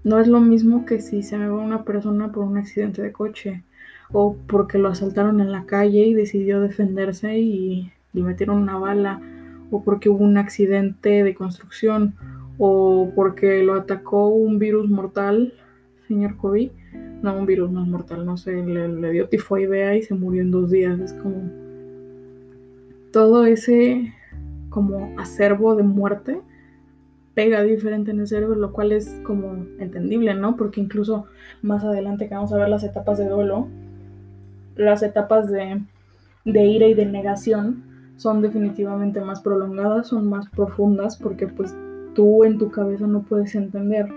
no 0.04 0.20
es 0.20 0.28
lo 0.28 0.40
mismo 0.40 0.86
que 0.86 1.00
si 1.00 1.24
se 1.24 1.38
me 1.38 1.48
va 1.48 1.58
una 1.58 1.84
persona 1.84 2.32
por 2.32 2.46
un 2.46 2.58
accidente 2.58 3.02
de 3.02 3.12
coche 3.12 3.64
o 4.12 4.36
porque 4.48 4.78
lo 4.78 4.90
asaltaron 4.90 5.40
en 5.42 5.52
la 5.52 5.66
calle 5.66 6.06
y 6.06 6.14
decidió 6.14 6.60
defenderse 6.60 7.38
y 7.40 7.92
le 8.14 8.24
metieron 8.24 8.58
una 8.58 8.78
bala 8.78 9.22
o 9.70 9.84
porque 9.84 10.10
hubo 10.10 10.24
un 10.24 10.38
accidente 10.38 11.24
de 11.24 11.36
construcción 11.36 12.16
o 12.58 13.12
porque 13.16 13.64
lo 13.64 13.76
atacó 13.76 14.28
un 14.28 14.60
virus 14.60 14.90
mortal, 14.90 15.54
señor 16.08 16.38
COVID. 16.38 16.72
No, 17.22 17.38
un 17.38 17.46
virus 17.46 17.72
no 17.72 17.84
es 17.84 17.88
mortal, 17.88 18.26
no 18.26 18.38
sé, 18.38 18.64
le, 18.64 18.88
le 18.88 19.12
dio 19.12 19.30
tifoidea 19.30 19.96
y 19.96 20.02
se 20.02 20.14
murió 20.14 20.42
en 20.42 20.52
dos 20.52 20.72
días. 20.72 21.00
Es 21.00 21.14
como 21.14 21.50
todo 23.12 23.46
ese 23.46 24.14
como 24.70 25.14
acervo 25.20 25.76
de 25.76 25.84
muerte 25.84 26.42
pega 27.34 27.64
diferente 27.64 28.12
en 28.12 28.20
el 28.20 28.28
cerebro, 28.28 28.56
lo 28.56 28.72
cual 28.72 28.92
es 28.92 29.20
como 29.24 29.66
entendible, 29.80 30.34
¿no? 30.34 30.58
Porque 30.58 30.82
incluso 30.82 31.26
más 31.62 31.84
adelante 31.84 32.28
que 32.28 32.36
vamos 32.36 32.52
a 32.52 32.58
ver 32.58 32.70
las 32.70 32.84
etapas 32.84 33.18
de 33.18 33.30
duelo, 33.30 33.68
las 34.76 35.04
etapas 35.04 35.50
de, 35.50 35.82
de 36.46 36.66
ira 36.66 36.88
y 36.88 36.94
de 36.94 37.06
negación 37.06 37.84
son 38.18 38.42
definitivamente 38.42 39.22
más 39.22 39.42
prolongadas, 39.42 40.08
son 40.08 40.30
más 40.30 40.50
profundas, 40.50 41.18
porque 41.18 41.48
pues 41.48 41.76
tú 42.14 42.44
en 42.44 42.58
tu 42.58 42.72
cabeza 42.72 43.08
no 43.08 43.24
puedes 43.24 43.56
entender 43.56 44.08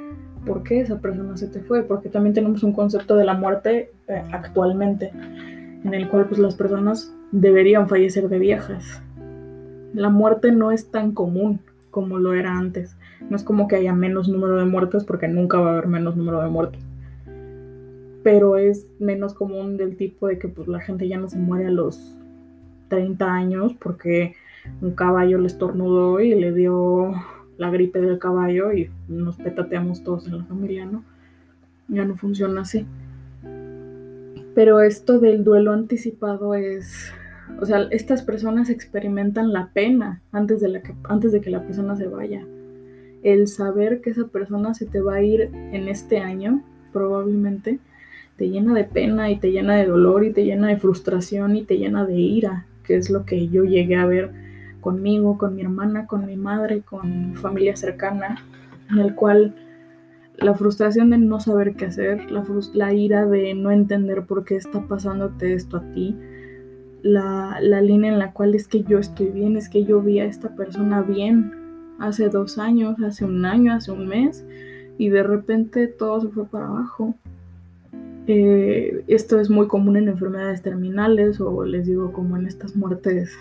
por 0.44 0.62
qué 0.62 0.80
esa 0.80 1.00
persona 1.00 1.36
se 1.36 1.48
te 1.48 1.60
fue, 1.60 1.82
porque 1.82 2.08
también 2.08 2.34
tenemos 2.34 2.62
un 2.62 2.72
concepto 2.72 3.16
de 3.16 3.24
la 3.24 3.34
muerte 3.34 3.90
eh, 4.08 4.22
actualmente, 4.32 5.10
en 5.84 5.94
el 5.94 6.08
cual 6.08 6.26
pues 6.26 6.38
las 6.38 6.54
personas 6.54 7.12
deberían 7.32 7.88
fallecer 7.88 8.28
de 8.28 8.38
viejas. 8.38 9.02
La 9.94 10.10
muerte 10.10 10.52
no 10.52 10.70
es 10.70 10.90
tan 10.90 11.12
común 11.12 11.60
como 11.90 12.18
lo 12.18 12.34
era 12.34 12.52
antes. 12.52 12.96
No 13.30 13.36
es 13.36 13.44
como 13.44 13.68
que 13.68 13.76
haya 13.76 13.94
menos 13.94 14.28
número 14.28 14.56
de 14.56 14.64
muertes 14.64 15.04
porque 15.04 15.28
nunca 15.28 15.60
va 15.60 15.68
a 15.68 15.72
haber 15.74 15.86
menos 15.86 16.16
número 16.16 16.42
de 16.42 16.48
muertes. 16.48 16.82
Pero 18.22 18.56
es 18.56 18.88
menos 18.98 19.34
común 19.34 19.76
del 19.76 19.96
tipo 19.96 20.26
de 20.26 20.38
que 20.38 20.48
pues, 20.48 20.66
la 20.66 20.80
gente 20.80 21.08
ya 21.08 21.18
no 21.18 21.28
se 21.28 21.38
muere 21.38 21.66
a 21.66 21.70
los 21.70 22.18
30 22.88 23.32
años 23.32 23.74
porque 23.80 24.34
un 24.80 24.92
caballo 24.92 25.38
le 25.38 25.46
estornudó 25.46 26.20
y 26.20 26.34
le 26.34 26.52
dio 26.52 27.12
la 27.56 27.70
gripe 27.70 28.00
del 28.00 28.18
caballo 28.18 28.72
y 28.72 28.90
nos 29.08 29.36
petateamos 29.36 30.02
todos 30.02 30.26
en 30.26 30.38
la 30.38 30.44
familia, 30.44 30.86
¿no? 30.86 31.04
Ya 31.88 32.04
no 32.04 32.16
funciona 32.16 32.62
así. 32.62 32.86
Pero 34.54 34.80
esto 34.80 35.18
del 35.18 35.44
duelo 35.44 35.72
anticipado 35.72 36.54
es 36.54 37.12
o 37.60 37.66
sea, 37.66 37.86
estas 37.90 38.22
personas 38.22 38.70
experimentan 38.70 39.52
la 39.52 39.70
pena 39.72 40.20
antes 40.32 40.60
de, 40.60 40.68
la 40.68 40.82
que, 40.82 40.94
antes 41.04 41.32
de 41.32 41.40
que 41.40 41.50
la 41.50 41.62
persona 41.62 41.96
se 41.96 42.06
vaya. 42.06 42.44
El 43.22 43.48
saber 43.48 44.00
que 44.00 44.10
esa 44.10 44.26
persona 44.26 44.74
se 44.74 44.86
te 44.86 45.00
va 45.00 45.14
a 45.14 45.22
ir 45.22 45.50
en 45.52 45.88
este 45.88 46.18
año, 46.18 46.62
probablemente, 46.92 47.78
te 48.36 48.50
llena 48.50 48.74
de 48.74 48.84
pena 48.84 49.30
y 49.30 49.38
te 49.38 49.52
llena 49.52 49.76
de 49.76 49.86
dolor 49.86 50.24
y 50.24 50.32
te 50.32 50.44
llena 50.44 50.68
de 50.68 50.76
frustración 50.76 51.56
y 51.56 51.62
te 51.62 51.78
llena 51.78 52.04
de 52.04 52.14
ira, 52.14 52.66
que 52.84 52.96
es 52.96 53.08
lo 53.08 53.24
que 53.24 53.48
yo 53.48 53.64
llegué 53.64 53.96
a 53.96 54.06
ver 54.06 54.30
conmigo, 54.84 55.38
con 55.38 55.56
mi 55.56 55.62
hermana, 55.62 56.06
con 56.06 56.26
mi 56.26 56.36
madre, 56.36 56.82
con 56.82 57.30
mi 57.30 57.34
familia 57.34 57.74
cercana, 57.74 58.44
en 58.90 58.98
el 58.98 59.14
cual 59.14 59.54
la 60.36 60.54
frustración 60.54 61.08
de 61.08 61.16
no 61.16 61.40
saber 61.40 61.74
qué 61.74 61.86
hacer, 61.86 62.30
la, 62.30 62.44
la 62.74 62.92
ira 62.92 63.24
de 63.24 63.54
no 63.54 63.70
entender 63.70 64.26
por 64.26 64.44
qué 64.44 64.56
está 64.56 64.86
pasándote 64.86 65.54
esto 65.54 65.78
a 65.78 65.92
ti, 65.92 66.14
la, 67.04 67.80
línea 67.82 68.12
en 68.12 68.18
la 68.18 68.32
cual 68.32 68.54
es 68.54 68.66
que 68.66 68.82
yo 68.82 68.98
estoy 68.98 69.28
bien, 69.28 69.56
es 69.56 69.68
que 69.68 69.84
yo 69.84 70.00
vi 70.00 70.20
a 70.20 70.24
esta 70.24 70.56
persona 70.56 71.02
bien 71.02 71.52
hace 71.98 72.28
dos 72.28 72.58
años, 72.58 72.98
hace 73.02 73.24
un 73.24 73.44
año, 73.44 73.72
hace 73.72 73.92
un 73.92 74.06
mes, 74.06 74.44
y 74.98 75.10
de 75.10 75.22
repente 75.22 75.86
todo 75.86 76.20
se 76.22 76.28
fue 76.28 76.46
para 76.46 76.66
abajo. 76.66 77.14
Eh, 78.26 79.04
esto 79.06 79.38
es 79.38 79.50
muy 79.50 79.66
común 79.66 79.98
en 79.98 80.08
enfermedades 80.08 80.62
terminales 80.62 81.42
o 81.42 81.62
les 81.64 81.86
digo 81.86 82.10
como 82.10 82.38
en 82.38 82.46
estas 82.46 82.74
muertes 82.74 83.32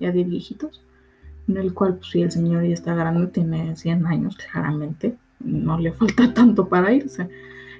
ya 0.00 0.10
de 0.10 0.24
viejitos, 0.24 0.82
en 1.48 1.56
el 1.56 1.74
cual 1.74 1.96
pues 1.96 2.10
si 2.10 2.22
el 2.22 2.30
señor 2.30 2.64
ya 2.64 2.74
está 2.74 2.94
grande, 2.94 3.26
tiene 3.28 3.76
100 3.76 4.06
años 4.06 4.36
claramente, 4.36 5.16
no 5.40 5.78
le 5.78 5.92
falta 5.92 6.32
tanto 6.34 6.68
para 6.68 6.92
irse, 6.92 7.28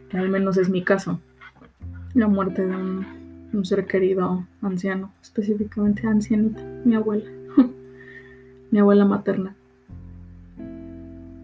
que 0.08 0.16
al 0.18 0.28
menos 0.28 0.56
es 0.56 0.68
mi 0.68 0.82
caso. 0.82 1.20
La 2.14 2.28
muerte 2.28 2.66
de 2.66 2.76
un 2.76 3.22
un 3.52 3.64
ser 3.64 3.86
querido 3.86 4.46
anciano, 4.60 5.12
específicamente 5.22 6.06
ancianita, 6.06 6.62
mi 6.84 6.94
abuela, 6.94 7.30
mi 8.70 8.78
abuela 8.78 9.04
materna. 9.04 9.54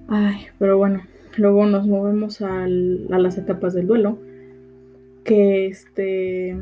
Ay, 0.08 0.46
pero 0.58 0.78
bueno, 0.78 1.02
luego 1.36 1.66
nos 1.66 1.86
movemos 1.86 2.40
a 2.40 2.66
las 2.66 3.36
etapas 3.36 3.74
del 3.74 3.86
duelo, 3.86 4.18
que 5.24 5.66
este, 5.66 6.56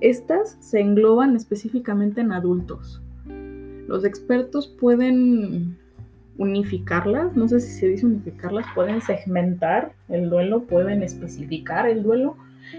estas 0.00 0.56
se 0.60 0.80
engloban 0.80 1.36
específicamente 1.36 2.20
en 2.20 2.32
adultos. 2.32 3.00
Los 3.90 4.04
expertos 4.04 4.68
pueden 4.68 5.76
unificarlas, 6.38 7.34
no 7.34 7.48
sé 7.48 7.58
si 7.58 7.72
se 7.72 7.88
dice 7.88 8.06
unificarlas, 8.06 8.64
pueden 8.72 9.02
segmentar 9.02 9.90
el 10.08 10.30
duelo, 10.30 10.62
pueden 10.62 11.02
especificar 11.02 11.88
el 11.88 12.04
duelo 12.04 12.36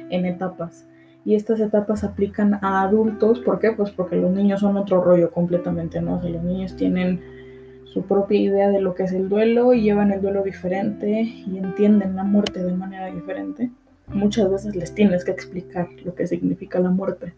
en 0.10 0.26
etapas 0.26 0.88
y 1.26 1.36
estas 1.36 1.60
etapas 1.60 2.06
aplican 2.06 2.60
a 2.62 2.82
adultos. 2.84 3.40
¿Por 3.40 3.60
qué? 3.60 3.74
Pues 3.74 3.92
porque 3.92 4.16
los 4.16 4.32
niños 4.32 4.62
son 4.62 4.78
otro 4.78 5.04
rollo 5.04 5.32
completamente, 5.32 6.00
¿no? 6.00 6.22
O 6.24 6.30
los 6.30 6.44
niños 6.44 6.78
tienen 6.78 7.20
su 7.84 8.04
propia 8.04 8.40
idea 8.40 8.70
de 8.70 8.80
lo 8.80 8.96
que 8.96 9.04
es 9.04 9.12
el 9.12 9.28
duelo 9.28 9.74
y 9.74 9.82
llevan 9.82 10.14
el 10.14 10.22
duelo 10.22 10.44
diferente 10.44 11.24
y 11.24 11.58
entienden 11.58 12.16
la 12.16 12.24
muerte 12.24 12.64
de 12.64 12.72
manera 12.72 13.08
diferente. 13.08 13.70
muchas 14.08 14.50
veces 14.50 14.78
les 14.78 14.96
tienes 14.96 15.26
que 15.26 15.32
explicar 15.32 15.90
lo 16.06 16.16
que 16.16 16.26
significa 16.26 16.80
la 16.80 16.90
muerte. 16.90 17.34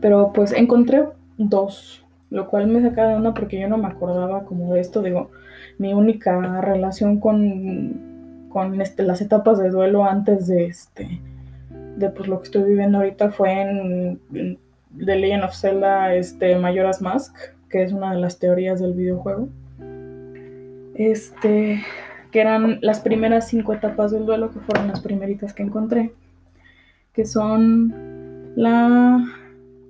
Pero 0.00 0.32
pues 0.32 0.50
encontré 0.50 1.04
dos, 1.38 2.04
lo 2.30 2.48
cual 2.48 2.66
me 2.66 2.82
saca 2.82 3.06
de 3.06 3.14
onda 3.14 3.34
porque 3.34 3.60
yo 3.60 3.68
no 3.68 3.78
me 3.78 3.88
acordaba 3.88 4.44
como 4.44 4.74
de 4.74 4.80
esto, 4.80 5.02
digo, 5.02 5.30
mi 5.78 5.94
única 5.94 6.60
relación 6.60 7.20
con, 7.20 8.48
con 8.48 8.80
este, 8.80 9.02
las 9.02 9.20
etapas 9.20 9.58
de 9.58 9.70
duelo 9.70 10.04
antes 10.04 10.46
de 10.46 10.66
este 10.66 11.20
de 11.96 12.10
pues 12.10 12.28
lo 12.28 12.38
que 12.38 12.44
estoy 12.44 12.62
viviendo 12.62 12.98
ahorita 12.98 13.30
fue 13.30 13.52
en, 13.52 14.20
The 14.98 15.16
Legend 15.16 15.44
of 15.44 15.54
Zelda 15.54 16.14
este, 16.14 16.56
Majora's 16.58 17.02
Mask, 17.02 17.36
que 17.68 17.82
es 17.82 17.92
una 17.92 18.14
de 18.14 18.20
las 18.20 18.38
teorías 18.38 18.80
del 18.80 18.94
videojuego. 18.94 19.48
Este, 20.94 21.82
que 22.30 22.40
eran 22.40 22.78
las 22.80 23.00
primeras 23.00 23.48
cinco 23.48 23.74
etapas 23.74 24.12
del 24.12 24.24
duelo, 24.24 24.50
que 24.50 24.60
fueron 24.60 24.88
las 24.88 25.00
primeritas 25.00 25.52
que 25.52 25.62
encontré, 25.62 26.12
que 27.12 27.26
son 27.26 27.92
la 28.56 29.22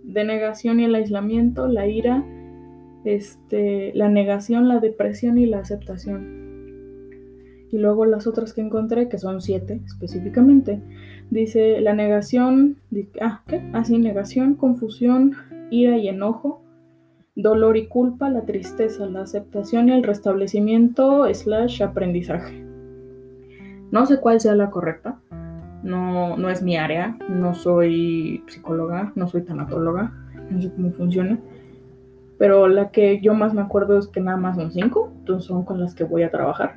denegación 0.06 0.80
y 0.80 0.84
el 0.84 0.94
aislamiento, 0.94 1.68
la 1.68 1.86
ira, 1.86 2.24
este, 3.04 3.92
la 3.94 4.08
negación, 4.08 4.68
la 4.68 4.80
depresión 4.80 5.38
y 5.38 5.46
la 5.46 5.58
aceptación. 5.58 6.46
Y 7.70 7.78
luego 7.78 8.06
las 8.06 8.26
otras 8.26 8.52
que 8.52 8.60
encontré, 8.60 9.08
que 9.08 9.18
son 9.18 9.40
siete 9.40 9.80
específicamente, 9.84 10.80
dice 11.30 11.80
la 11.80 11.92
negación, 11.92 12.76
ah, 13.20 13.42
¿qué? 13.46 13.62
Así, 13.72 13.96
ah, 13.96 13.98
negación, 13.98 14.54
confusión, 14.54 15.32
ira 15.70 15.98
y 15.98 16.08
enojo, 16.08 16.62
dolor 17.34 17.76
y 17.76 17.86
culpa, 17.86 18.30
la 18.30 18.42
tristeza, 18.42 19.06
la 19.06 19.22
aceptación 19.22 19.88
y 19.88 19.92
el 19.92 20.04
restablecimiento 20.04 21.26
slash 21.34 21.82
aprendizaje. 21.82 22.64
No 23.90 24.06
sé 24.06 24.20
cuál 24.20 24.40
sea 24.40 24.54
la 24.54 24.70
correcta, 24.70 25.20
no, 25.86 26.36
no 26.36 26.50
es 26.50 26.62
mi 26.62 26.76
área, 26.76 27.16
no 27.28 27.54
soy 27.54 28.44
psicóloga, 28.48 29.12
no 29.14 29.28
soy 29.28 29.42
tanatóloga, 29.42 30.12
no 30.50 30.60
sé 30.60 30.70
cómo 30.74 30.92
funciona, 30.92 31.38
pero 32.38 32.68
la 32.68 32.90
que 32.90 33.20
yo 33.20 33.34
más 33.34 33.54
me 33.54 33.62
acuerdo 33.62 33.98
es 33.98 34.08
que 34.08 34.20
nada 34.20 34.36
más 34.36 34.56
son 34.56 34.70
cinco, 34.72 35.12
entonces 35.18 35.46
son 35.46 35.64
con 35.64 35.80
las 35.80 35.94
que 35.94 36.04
voy 36.04 36.22
a 36.22 36.30
trabajar 36.30 36.74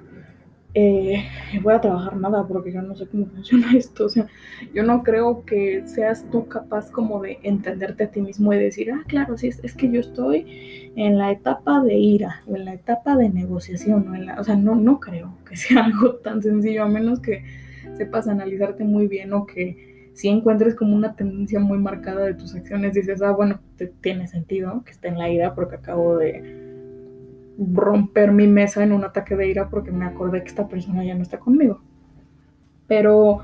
eh, 0.75 1.25
voy 1.63 1.73
a 1.73 1.81
trabajar 1.81 2.15
nada 2.15 2.47
porque 2.47 2.71
yo 2.71 2.81
no 2.83 2.95
sé 2.95 3.07
cómo 3.07 3.25
funciona 3.27 3.73
esto. 3.75 4.05
O 4.05 4.09
sea, 4.09 4.27
yo 4.73 4.83
no 4.83 5.03
creo 5.03 5.43
que 5.45 5.83
seas 5.85 6.25
tú 6.31 6.47
capaz 6.47 6.91
como 6.91 7.21
de 7.21 7.39
entenderte 7.43 8.03
a 8.03 8.11
ti 8.11 8.21
mismo 8.21 8.53
y 8.53 8.59
decir, 8.59 8.91
ah, 8.91 9.03
claro, 9.07 9.37
sí, 9.37 9.47
es, 9.47 9.75
que 9.75 9.91
yo 9.91 9.99
estoy 9.99 10.91
en 10.95 11.17
la 11.17 11.31
etapa 11.31 11.81
de 11.81 11.95
ira 11.95 12.41
o 12.47 12.55
en 12.55 12.65
la 12.65 12.73
etapa 12.73 13.15
de 13.15 13.29
negociación. 13.29 14.07
O, 14.09 14.15
en 14.15 14.27
la, 14.27 14.39
o 14.39 14.43
sea, 14.43 14.55
no, 14.55 14.75
no 14.75 14.99
creo 14.99 15.33
que 15.47 15.55
sea 15.55 15.85
algo 15.85 16.15
tan 16.15 16.41
sencillo, 16.41 16.83
a 16.83 16.87
menos 16.87 17.19
que 17.19 17.43
sepas 17.99 18.27
analizarte 18.27 18.85
muy 18.85 19.07
bien 19.07 19.33
o 19.33 19.45
que 19.45 20.11
si 20.13 20.29
encuentres 20.29 20.75
como 20.75 20.95
una 20.95 21.15
tendencia 21.15 21.59
muy 21.59 21.77
marcada 21.77 22.25
de 22.25 22.33
tus 22.33 22.55
acciones, 22.55 22.93
dices, 22.93 23.21
ah, 23.21 23.31
bueno, 23.31 23.59
te, 23.77 23.87
tiene 23.87 24.27
sentido 24.27 24.83
que 24.85 24.91
esté 24.91 25.09
en 25.09 25.17
la 25.17 25.29
ira 25.29 25.53
porque 25.53 25.75
acabo 25.75 26.17
de 26.17 26.69
romper 27.57 28.31
mi 28.31 28.47
mesa 28.47 28.83
en 28.83 28.93
un 28.93 29.03
ataque 29.03 29.35
de 29.35 29.49
ira 29.49 29.69
porque 29.69 29.91
me 29.91 30.05
acordé 30.05 30.41
que 30.41 30.47
esta 30.49 30.67
persona 30.67 31.03
ya 31.03 31.13
no 31.13 31.21
está 31.21 31.39
conmigo. 31.39 31.81
Pero 32.87 33.41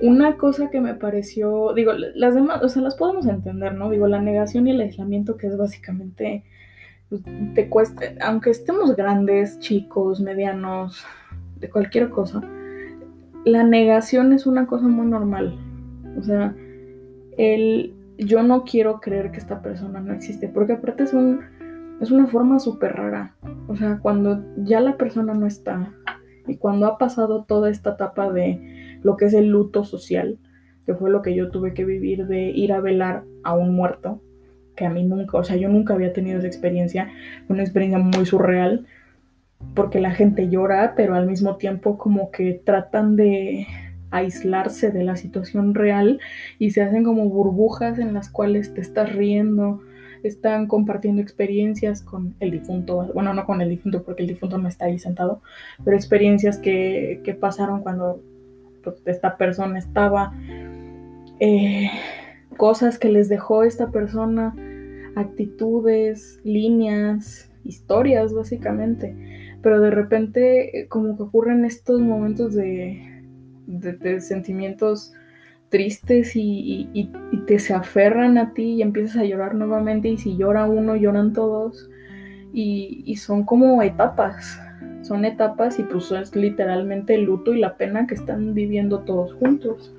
una 0.00 0.36
cosa 0.36 0.70
que 0.70 0.80
me 0.80 0.94
pareció, 0.94 1.74
digo, 1.74 1.92
las 1.92 2.34
demás, 2.34 2.62
o 2.62 2.68
sea, 2.68 2.82
las 2.82 2.94
podemos 2.94 3.26
entender, 3.26 3.74
¿no? 3.74 3.90
Digo, 3.90 4.06
la 4.06 4.20
negación 4.20 4.68
y 4.68 4.70
el 4.70 4.80
aislamiento 4.80 5.36
que 5.36 5.48
es 5.48 5.56
básicamente, 5.56 6.44
pues, 7.08 7.22
te 7.54 7.68
cuesta, 7.68 8.06
aunque 8.20 8.50
estemos 8.50 8.94
grandes, 8.94 9.58
chicos, 9.58 10.20
medianos, 10.20 11.04
de 11.58 11.68
cualquier 11.68 12.10
cosa, 12.10 12.42
la 13.44 13.64
negación 13.64 14.32
es 14.32 14.46
una 14.46 14.66
cosa 14.66 14.88
muy 14.88 15.06
normal. 15.06 15.58
O 16.18 16.22
sea, 16.22 16.54
el 17.36 17.94
yo 18.18 18.42
no 18.42 18.64
quiero 18.64 19.00
creer 19.00 19.32
que 19.32 19.38
esta 19.38 19.62
persona 19.62 20.00
no 20.00 20.12
existe, 20.12 20.48
porque 20.48 20.74
aparte 20.74 21.04
es 21.04 21.12
un 21.12 21.40
es 22.00 22.10
una 22.10 22.26
forma 22.26 22.58
súper 22.58 22.94
rara. 22.94 23.36
O 23.68 23.76
sea, 23.76 23.98
cuando 24.00 24.44
ya 24.56 24.80
la 24.80 24.96
persona 24.96 25.34
no 25.34 25.46
está 25.46 25.92
y 26.46 26.56
cuando 26.56 26.86
ha 26.86 26.98
pasado 26.98 27.44
toda 27.44 27.70
esta 27.70 27.90
etapa 27.90 28.30
de 28.32 28.98
lo 29.02 29.16
que 29.16 29.26
es 29.26 29.34
el 29.34 29.48
luto 29.48 29.84
social, 29.84 30.38
que 30.84 30.94
fue 30.94 31.10
lo 31.10 31.22
que 31.22 31.34
yo 31.34 31.50
tuve 31.50 31.74
que 31.74 31.84
vivir 31.84 32.26
de 32.26 32.50
ir 32.50 32.72
a 32.72 32.80
velar 32.80 33.22
a 33.44 33.54
un 33.54 33.74
muerto, 33.74 34.20
que 34.74 34.84
a 34.84 34.90
mí 34.90 35.04
nunca, 35.04 35.38
o 35.38 35.44
sea, 35.44 35.56
yo 35.56 35.68
nunca 35.68 35.94
había 35.94 36.12
tenido 36.12 36.38
esa 36.38 36.48
experiencia, 36.48 37.08
una 37.48 37.62
experiencia 37.62 37.98
muy 37.98 38.26
surreal, 38.26 38.86
porque 39.74 40.00
la 40.00 40.10
gente 40.10 40.48
llora, 40.48 40.94
pero 40.96 41.14
al 41.14 41.26
mismo 41.26 41.56
tiempo 41.56 41.98
como 41.98 42.30
que 42.30 42.60
tratan 42.64 43.16
de 43.16 43.66
aislarse 44.10 44.90
de 44.90 45.02
la 45.02 45.16
situación 45.16 45.74
real 45.74 46.20
y 46.58 46.70
se 46.70 46.82
hacen 46.82 47.02
como 47.02 47.28
burbujas 47.28 47.98
en 47.98 48.12
las 48.12 48.28
cuales 48.28 48.74
te 48.74 48.82
estás 48.82 49.12
riendo, 49.14 49.80
están 50.22 50.66
compartiendo 50.66 51.20
experiencias 51.20 52.02
con 52.02 52.34
el 52.38 52.50
difunto, 52.50 53.10
bueno, 53.14 53.34
no 53.34 53.44
con 53.44 53.60
el 53.60 53.70
difunto 53.70 54.04
porque 54.04 54.22
el 54.22 54.28
difunto 54.28 54.58
no 54.58 54.68
está 54.68 54.84
ahí 54.84 54.98
sentado, 54.98 55.40
pero 55.84 55.96
experiencias 55.96 56.58
que, 56.58 57.36
pasaron 57.40 57.80
cuando 57.82 58.22
pues, 58.84 59.02
esta 59.06 59.36
persona 59.36 59.78
estaba, 59.78 60.32
eh, 61.40 61.90
cosas 62.56 62.98
que 62.98 63.08
les 63.08 63.28
dejó 63.28 63.64
esta 63.64 63.90
persona, 63.90 64.54
actitudes, 65.16 66.40
líneas, 66.44 67.50
historias 67.64 68.32
básicamente, 68.32 69.14
pero 69.62 69.80
de 69.80 69.90
repente 69.90 70.80
eh, 70.80 70.88
como 70.88 71.16
que 71.16 71.22
ocurren 71.22 71.64
estos 71.64 72.00
momentos 72.00 72.54
de, 72.54 73.22
de 73.66 74.20
sentimientos 74.20 75.12
tristes 75.72 76.32
y, 76.34 77.10
te 77.46 77.58
se 77.58 77.74
aferran 77.74 78.38
a 78.38 78.52
ti 78.52 78.74
y 78.74 78.82
empiezas 78.82 79.16
a 79.16 79.24
llorar 79.24 79.56
nuevamente 79.56 80.08
y 80.08 80.18
si 80.18 80.36
llora 80.36 80.66
uno, 80.66 80.94
lloran 80.94 81.32
todos 81.32 81.90
y, 82.52 83.16
son 83.16 83.42
como 83.44 83.82
etapas, 83.82 84.60
son 85.00 85.24
etapas 85.24 85.78
y 85.80 85.82
pues 85.82 86.12
es 86.12 86.36
literalmente 86.36 87.14
el 87.14 87.24
luto 87.24 87.54
y 87.54 87.58
la 87.58 87.76
pena 87.76 88.06
que 88.06 88.14
están 88.14 88.54
viviendo 88.54 89.00
todos 89.00 89.32
juntos. 89.34 89.92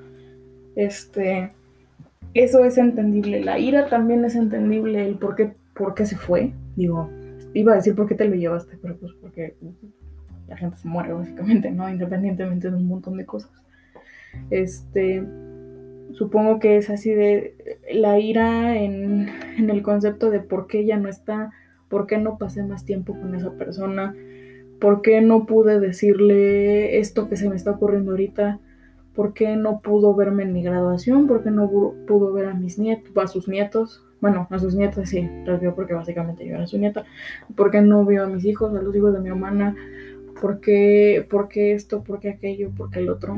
Este, 0.75 1.51
eso 2.33 2.63
es 2.63 2.77
entendible, 2.77 3.43
la 3.43 3.59
ira 3.59 3.87
también 3.87 4.23
es 4.23 4.35
entendible, 4.35 5.05
el 5.05 5.15
por 5.15 5.35
qué, 5.35 5.53
por 5.73 5.95
qué 5.95 6.05
se 6.05 6.15
fue, 6.15 6.53
digo, 6.75 7.09
iba 7.53 7.73
a 7.73 7.75
decir 7.75 7.95
por 7.95 8.07
qué 8.07 8.15
te 8.15 8.27
lo 8.27 8.35
llevaste, 8.35 8.77
pero 8.81 8.97
pues 8.97 9.13
porque 9.21 9.55
la 10.47 10.57
gente 10.57 10.77
se 10.77 10.87
muere 10.87 11.13
básicamente, 11.13 11.71
¿no? 11.71 11.89
Independientemente 11.89 12.69
de 12.69 12.75
un 12.75 12.87
montón 12.87 13.17
de 13.17 13.25
cosas. 13.25 13.51
Este, 14.49 15.23
supongo 16.13 16.59
que 16.59 16.77
es 16.77 16.89
así 16.89 17.11
de 17.11 17.55
la 17.91 18.19
ira 18.19 18.77
en, 18.77 19.29
el 19.57 19.81
concepto 19.81 20.29
de 20.29 20.39
por 20.39 20.67
qué 20.67 20.79
ella 20.79 20.97
no 20.97 21.09
está, 21.09 21.51
por 21.89 22.07
qué 22.07 22.17
no 22.17 22.37
pasé 22.37 22.63
más 22.63 22.85
tiempo 22.85 23.13
con 23.13 23.35
esa 23.35 23.51
persona, 23.51 24.15
por 24.79 25.01
qué 25.01 25.21
no 25.21 25.45
pude 25.45 25.79
decirle 25.79 26.99
esto 26.99 27.29
que 27.29 27.37
se 27.37 27.49
me 27.49 27.55
está 27.55 27.71
ocurriendo 27.71 28.11
ahorita, 28.11 28.59
por 29.13 29.33
qué 29.33 29.55
no 29.55 29.81
pudo 29.81 30.15
verme 30.15 30.43
en 30.43 30.53
mi 30.53 30.63
graduación, 30.63 31.27
por 31.27 31.43
qué 31.43 31.51
no 31.51 31.69
pudo 32.07 32.33
ver 32.33 32.47
a 32.47 32.53
mis 32.53 32.79
nietos, 32.79 33.11
a 33.15 33.27
sus 33.27 33.47
nietos, 33.47 34.03
bueno, 34.23 34.47
a 34.49 34.57
sus 34.57 34.73
nietos 34.73 35.09
sí, 35.09 35.29
los 35.43 35.59
vio 35.59 35.75
porque 35.75 35.93
básicamente 35.93 36.47
yo 36.47 36.55
era 36.55 36.65
su 36.65 36.77
nieta, 36.77 37.03
por 37.57 37.71
qué 37.71 37.81
no 37.81 38.05
vio 38.05 38.23
a 38.23 38.27
mis 38.27 38.45
hijos, 38.45 38.73
a 38.73 38.81
los 38.81 38.95
hijos 38.95 39.13
de 39.13 39.19
mi 39.19 39.27
hermana, 39.27 39.75
por 40.39 40.61
qué, 40.61 41.27
por 41.29 41.49
qué 41.49 41.73
esto, 41.73 42.05
por 42.05 42.21
qué 42.21 42.29
aquello, 42.29 42.71
por 42.71 42.89
qué 42.89 42.99
el 42.99 43.09
otro 43.09 43.37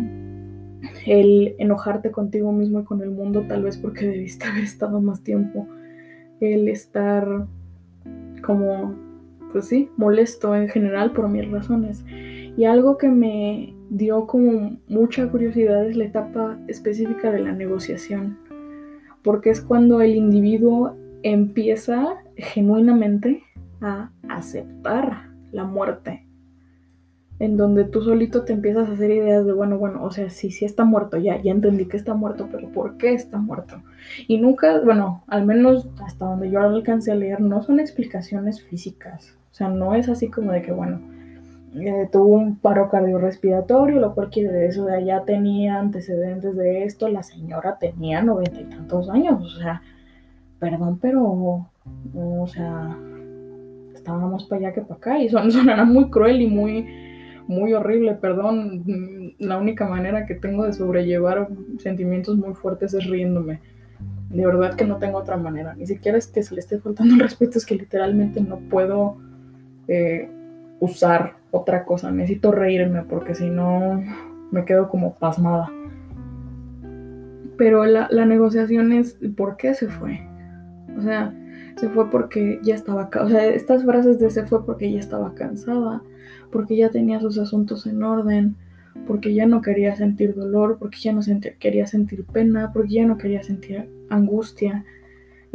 el 1.08 1.56
enojarte 1.58 2.12
contigo 2.12 2.52
mismo 2.52 2.82
y 2.82 2.84
con 2.84 3.02
el 3.02 3.10
mundo, 3.10 3.46
tal 3.48 3.64
vez 3.64 3.78
porque 3.78 4.06
debiste 4.06 4.46
haber 4.46 4.64
estado 4.64 5.02
más 5.02 5.24
tiempo, 5.24 5.68
el 6.40 6.70
estar 6.70 7.48
como, 8.46 8.94
pues 9.52 9.66
sí, 9.66 9.90
molesto 9.98 10.56
en 10.56 10.70
general 10.70 11.14
por 11.14 11.28
mil 11.30 11.52
razones. 11.52 12.06
Y 12.58 12.66
algo 12.66 13.00
que 13.00 13.10
me 13.10 13.74
dio 13.90 14.28
como 14.28 14.78
mucha 14.88 15.28
curiosidad 15.32 15.88
es 15.88 15.98
la 15.98 16.06
etapa 16.06 16.60
específica 16.68 17.32
de 17.32 17.40
la 17.40 17.54
negociación, 17.54 18.38
porque 19.26 19.50
es 19.50 19.60
cuando 19.60 20.00
el 20.00 20.16
individuo 20.16 20.96
empieza 21.24 22.18
genuinamente 22.38 23.42
a 23.82 24.12
aceptar 24.30 25.32
la 25.52 25.64
muerte 25.64 26.26
en 27.40 27.58
donde 27.58 27.84
tú 27.84 28.02
solito 28.02 28.44
te 28.44 28.54
empiezas 28.54 28.88
a 28.88 28.94
hacer 28.94 29.12
ideas 29.12 29.46
de, 29.46 29.52
bueno, 29.52 29.78
bueno, 29.78 30.04
o 30.04 30.12
sea, 30.12 30.30
sí, 30.30 30.52
sí 30.52 30.64
está 30.64 30.86
muerto, 30.86 31.18
ya, 31.18 31.42
ya 31.42 31.52
entendí 31.52 31.86
que 31.86 31.98
está 31.98 32.14
muerto, 32.14 32.48
pero 32.50 32.70
¿por 32.70 32.98
qué 32.98 33.14
está 33.14 33.38
muerto? 33.40 33.82
Y 34.28 34.38
nunca, 34.38 34.80
bueno, 34.80 35.24
al 35.28 35.46
menos 35.46 35.90
hasta 36.06 36.26
donde 36.26 36.50
yo 36.50 36.62
alcancé 36.62 37.12
a 37.12 37.16
leer, 37.16 37.42
no 37.42 37.62
son 37.62 37.82
explicaciones 37.82 38.62
físicas, 38.62 39.36
o 39.52 39.54
sea, 39.54 39.68
no 39.68 39.96
es 39.96 40.08
así 40.08 40.30
como 40.30 40.52
de 40.52 40.62
que, 40.62 40.72
bueno, 40.72 41.02
eh, 41.80 42.10
tuvo 42.12 42.36
un 42.36 42.58
paro 42.58 42.90
cardiorrespiratorio, 42.90 44.00
lo 44.00 44.14
cual 44.16 44.30
quiere 44.30 44.52
decir 44.52 44.82
eso 44.82 44.86
de 44.86 45.06
ya 45.06 45.24
tenía 45.24 45.80
antecedentes 45.80 46.56
de 46.56 46.84
esto, 46.84 47.10
la 47.10 47.24
señora 47.24 47.78
tenía 47.80 48.22
noventa 48.22 48.60
y 48.60 48.66
tantos 48.66 49.10
años, 49.10 49.56
o 49.56 49.60
sea, 49.60 49.82
perdón, 50.60 51.00
pero, 51.00 51.68
o 52.14 52.48
sea, 52.48 52.98
estábamos 53.94 54.46
para 54.46 54.60
allá 54.60 54.74
que 54.74 54.82
para 54.82 54.96
acá, 54.96 55.20
y 55.20 55.30
son, 55.30 55.52
sonará 55.52 55.86
muy 55.86 56.10
cruel 56.10 56.42
y 56.42 56.48
muy 56.48 56.86
muy 57.48 57.74
horrible, 57.74 58.14
perdón. 58.16 58.84
La 59.38 59.58
única 59.58 59.88
manera 59.88 60.26
que 60.26 60.36
tengo 60.36 60.64
de 60.64 60.74
sobrellevar 60.74 61.48
sentimientos 61.78 62.38
muy 62.38 62.54
fuertes 62.56 62.94
es 62.94 63.06
riéndome. 63.06 63.60
De 64.30 64.46
verdad 64.46 64.76
que 64.76 64.86
no 64.86 64.98
tengo 64.98 65.20
otra 65.20 65.38
manera. 65.38 65.76
Ni 65.76 65.86
siquiera 65.86 66.18
es 66.18 66.28
que 66.28 66.42
se 66.42 66.56
le 66.56 66.62
esté 66.62 66.80
faltando 66.80 67.14
el 67.14 67.20
respeto, 67.20 67.58
es 67.58 67.66
que 67.66 67.76
literalmente 67.76 68.42
no 68.42 68.58
puedo 68.58 69.18
eh, 69.88 70.30
usar 70.80 71.38
otra 71.52 71.86
cosa. 71.86 72.12
Necesito 72.12 72.52
reírme 72.52 73.04
porque 73.04 73.36
si 73.36 73.50
no 73.50 74.04
me 74.52 74.66
quedo 74.66 74.90
como 74.90 75.16
pasmada. 75.16 75.72
Pero 77.58 77.86
la, 77.86 78.08
la 78.12 78.26
negociación 78.26 78.92
es 78.92 79.18
por 79.36 79.58
qué 79.58 79.74
se 79.74 79.88
fue. 79.88 80.28
O 80.98 81.02
sea, 81.02 81.34
se 81.78 81.90
fue 81.90 82.10
porque 82.10 82.60
ya 82.64 82.76
estaba, 82.76 83.10
o 83.22 83.30
sea, 83.30 83.46
estas 83.48 83.84
frases 83.84 84.20
de 84.20 84.30
se 84.30 84.46
fue 84.46 84.66
porque 84.66 84.92
ya 84.92 85.00
estaba 85.00 85.34
cansada, 85.34 86.02
porque 86.52 86.76
ya 86.78 86.90
tenía 86.90 87.20
sus 87.20 87.38
asuntos 87.38 87.86
en 87.86 88.02
orden, 88.04 88.56
porque 89.08 89.34
ya 89.34 89.46
no 89.46 89.62
quería 89.62 89.96
sentir 89.96 90.36
dolor, 90.36 90.78
porque 90.80 90.98
ya 91.00 91.12
no 91.12 91.22
quería 91.60 91.86
sentir 91.86 92.26
pena, 92.26 92.72
porque 92.74 92.94
ya 92.94 93.06
no 93.06 93.18
quería 93.18 93.44
sentir 93.44 93.90
angustia. 94.10 94.86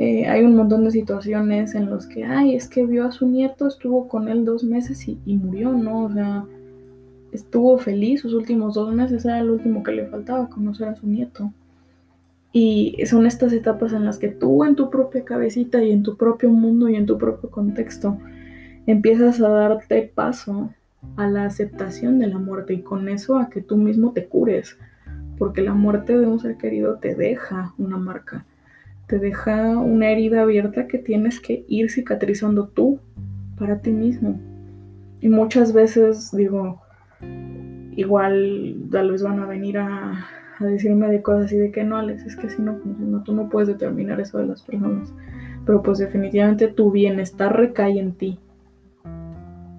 Eh, 0.03 0.27
hay 0.27 0.45
un 0.45 0.57
montón 0.57 0.85
de 0.85 0.91
situaciones 0.93 1.75
en 1.75 1.91
los 1.91 2.07
que, 2.07 2.25
ay, 2.25 2.55
es 2.55 2.69
que 2.69 2.87
vio 2.87 3.05
a 3.05 3.13
su 3.13 3.27
nieto, 3.27 3.67
estuvo 3.67 4.09
con 4.09 4.31
él 4.31 4.47
dos 4.47 4.65
meses 4.65 5.07
y, 5.07 5.19
y 5.27 5.37
murió, 5.37 5.75
¿no? 5.75 6.05
O 6.05 6.11
sea, 6.11 6.47
estuvo 7.33 7.77
feliz 7.77 8.23
sus 8.23 8.33
últimos 8.33 8.73
dos 8.73 8.95
meses, 8.95 9.27
era 9.27 9.41
el 9.41 9.51
último 9.51 9.83
que 9.83 9.93
le 9.93 10.07
faltaba, 10.07 10.49
conocer 10.49 10.89
a 10.89 10.97
su 10.97 11.07
nieto. 11.07 11.53
Y 12.51 12.97
son 13.05 13.27
estas 13.27 13.53
etapas 13.53 13.93
en 13.93 14.07
las 14.07 14.19
que 14.19 14.29
tú 14.29 14.65
en 14.65 14.75
tu 14.75 14.89
propia 14.89 15.23
cabecita 15.23 15.85
y 15.85 15.93
en 15.93 16.03
tu 16.03 16.17
propio 16.17 16.49
mundo 16.49 16.89
y 16.89 16.97
en 16.97 17.05
tu 17.05 17.19
propio 17.19 17.51
contexto 17.51 18.17
empiezas 18.87 19.39
a 19.43 19.51
darte 19.51 20.11
paso 20.15 20.71
a 21.17 21.27
la 21.27 21.45
aceptación 21.45 22.19
de 22.19 22.29
la 22.29 22.39
muerte 22.39 22.73
y 22.73 22.81
con 22.81 23.07
eso 23.11 23.39
a 23.39 23.51
que 23.51 23.61
tú 23.61 23.77
mismo 23.77 24.13
te 24.13 24.25
cures, 24.25 24.79
porque 25.37 25.61
la 25.61 25.75
muerte 25.75 26.19
de 26.19 26.27
un 26.27 26.41
ser 26.41 26.57
querido 26.57 26.97
te 26.97 27.15
deja 27.15 27.75
una 27.77 27.99
marca, 27.99 28.47
te 29.11 29.19
deja 29.19 29.77
una 29.77 30.11
herida 30.11 30.43
abierta 30.43 30.87
que 30.87 30.99
tienes 30.99 31.41
que 31.41 31.65
ir 31.69 31.91
cicatrizando 31.91 32.69
tú 32.69 33.01
para 33.59 33.83
ti 33.83 33.91
mismo. 33.91 34.41
Y 35.21 35.29
muchas 35.29 35.73
veces 35.73 36.31
digo, 36.35 36.81
igual 37.97 38.77
tal 38.91 39.11
vez 39.11 39.23
van 39.23 39.41
a 39.41 39.47
venir 39.47 39.79
a 39.79 40.27
a 40.61 40.67
decirme 40.67 41.09
de 41.09 41.23
cosas 41.23 41.47
así 41.47 41.57
de 41.57 41.73
que 41.73 41.85
no, 41.85 41.97
Alex, 41.97 42.27
es 42.27 42.37
que 42.37 42.47
así 42.47 42.61
no 42.61 42.77
funciona, 42.77 43.25
tú 43.25 43.33
no 43.35 43.49
puedes 43.49 43.69
determinar 43.69 44.21
eso 44.21 44.39
de 44.39 44.47
las 44.47 44.63
personas. 44.63 45.13
Pero 45.65 45.83
pues 45.83 45.99
definitivamente 45.99 46.69
tu 46.69 46.91
bienestar 46.91 47.57
recae 47.57 47.99
en 47.99 48.13
ti. 48.13 48.39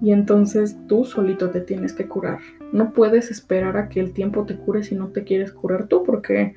Y 0.02 0.12
entonces 0.12 0.78
tú 0.88 1.06
solito 1.06 1.52
te 1.52 1.62
tienes 1.62 1.94
que 1.94 2.08
curar. 2.08 2.40
No 2.72 2.94
puedes 2.94 3.30
esperar 3.30 3.78
a 3.78 3.90
que 3.90 4.00
el 4.00 4.14
tiempo 4.14 4.46
te 4.46 4.56
cure 4.56 4.84
si 4.84 4.96
no 4.96 5.10
te 5.10 5.24
quieres 5.24 5.52
curar 5.52 5.88
tú, 5.88 6.04
porque, 6.04 6.56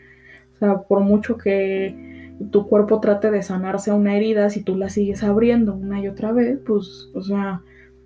o 0.55 0.59
sea, 0.59 0.83
por 0.83 1.01
mucho 1.01 1.37
que 1.37 2.14
tu 2.51 2.67
cuerpo 2.67 3.01
trate 3.01 3.31
de 3.31 3.43
sanarse 3.43 3.93
una 3.93 4.17
herida, 4.17 4.51
si 4.51 4.63
tú 4.63 4.77
la 4.77 4.89
sigues 4.89 5.23
abriendo 5.23 5.75
una 5.75 6.01
y 6.01 6.09
otra 6.09 6.33
vez, 6.33 6.59
pues, 6.65 7.11
o 7.15 7.23
sea, 7.23 7.63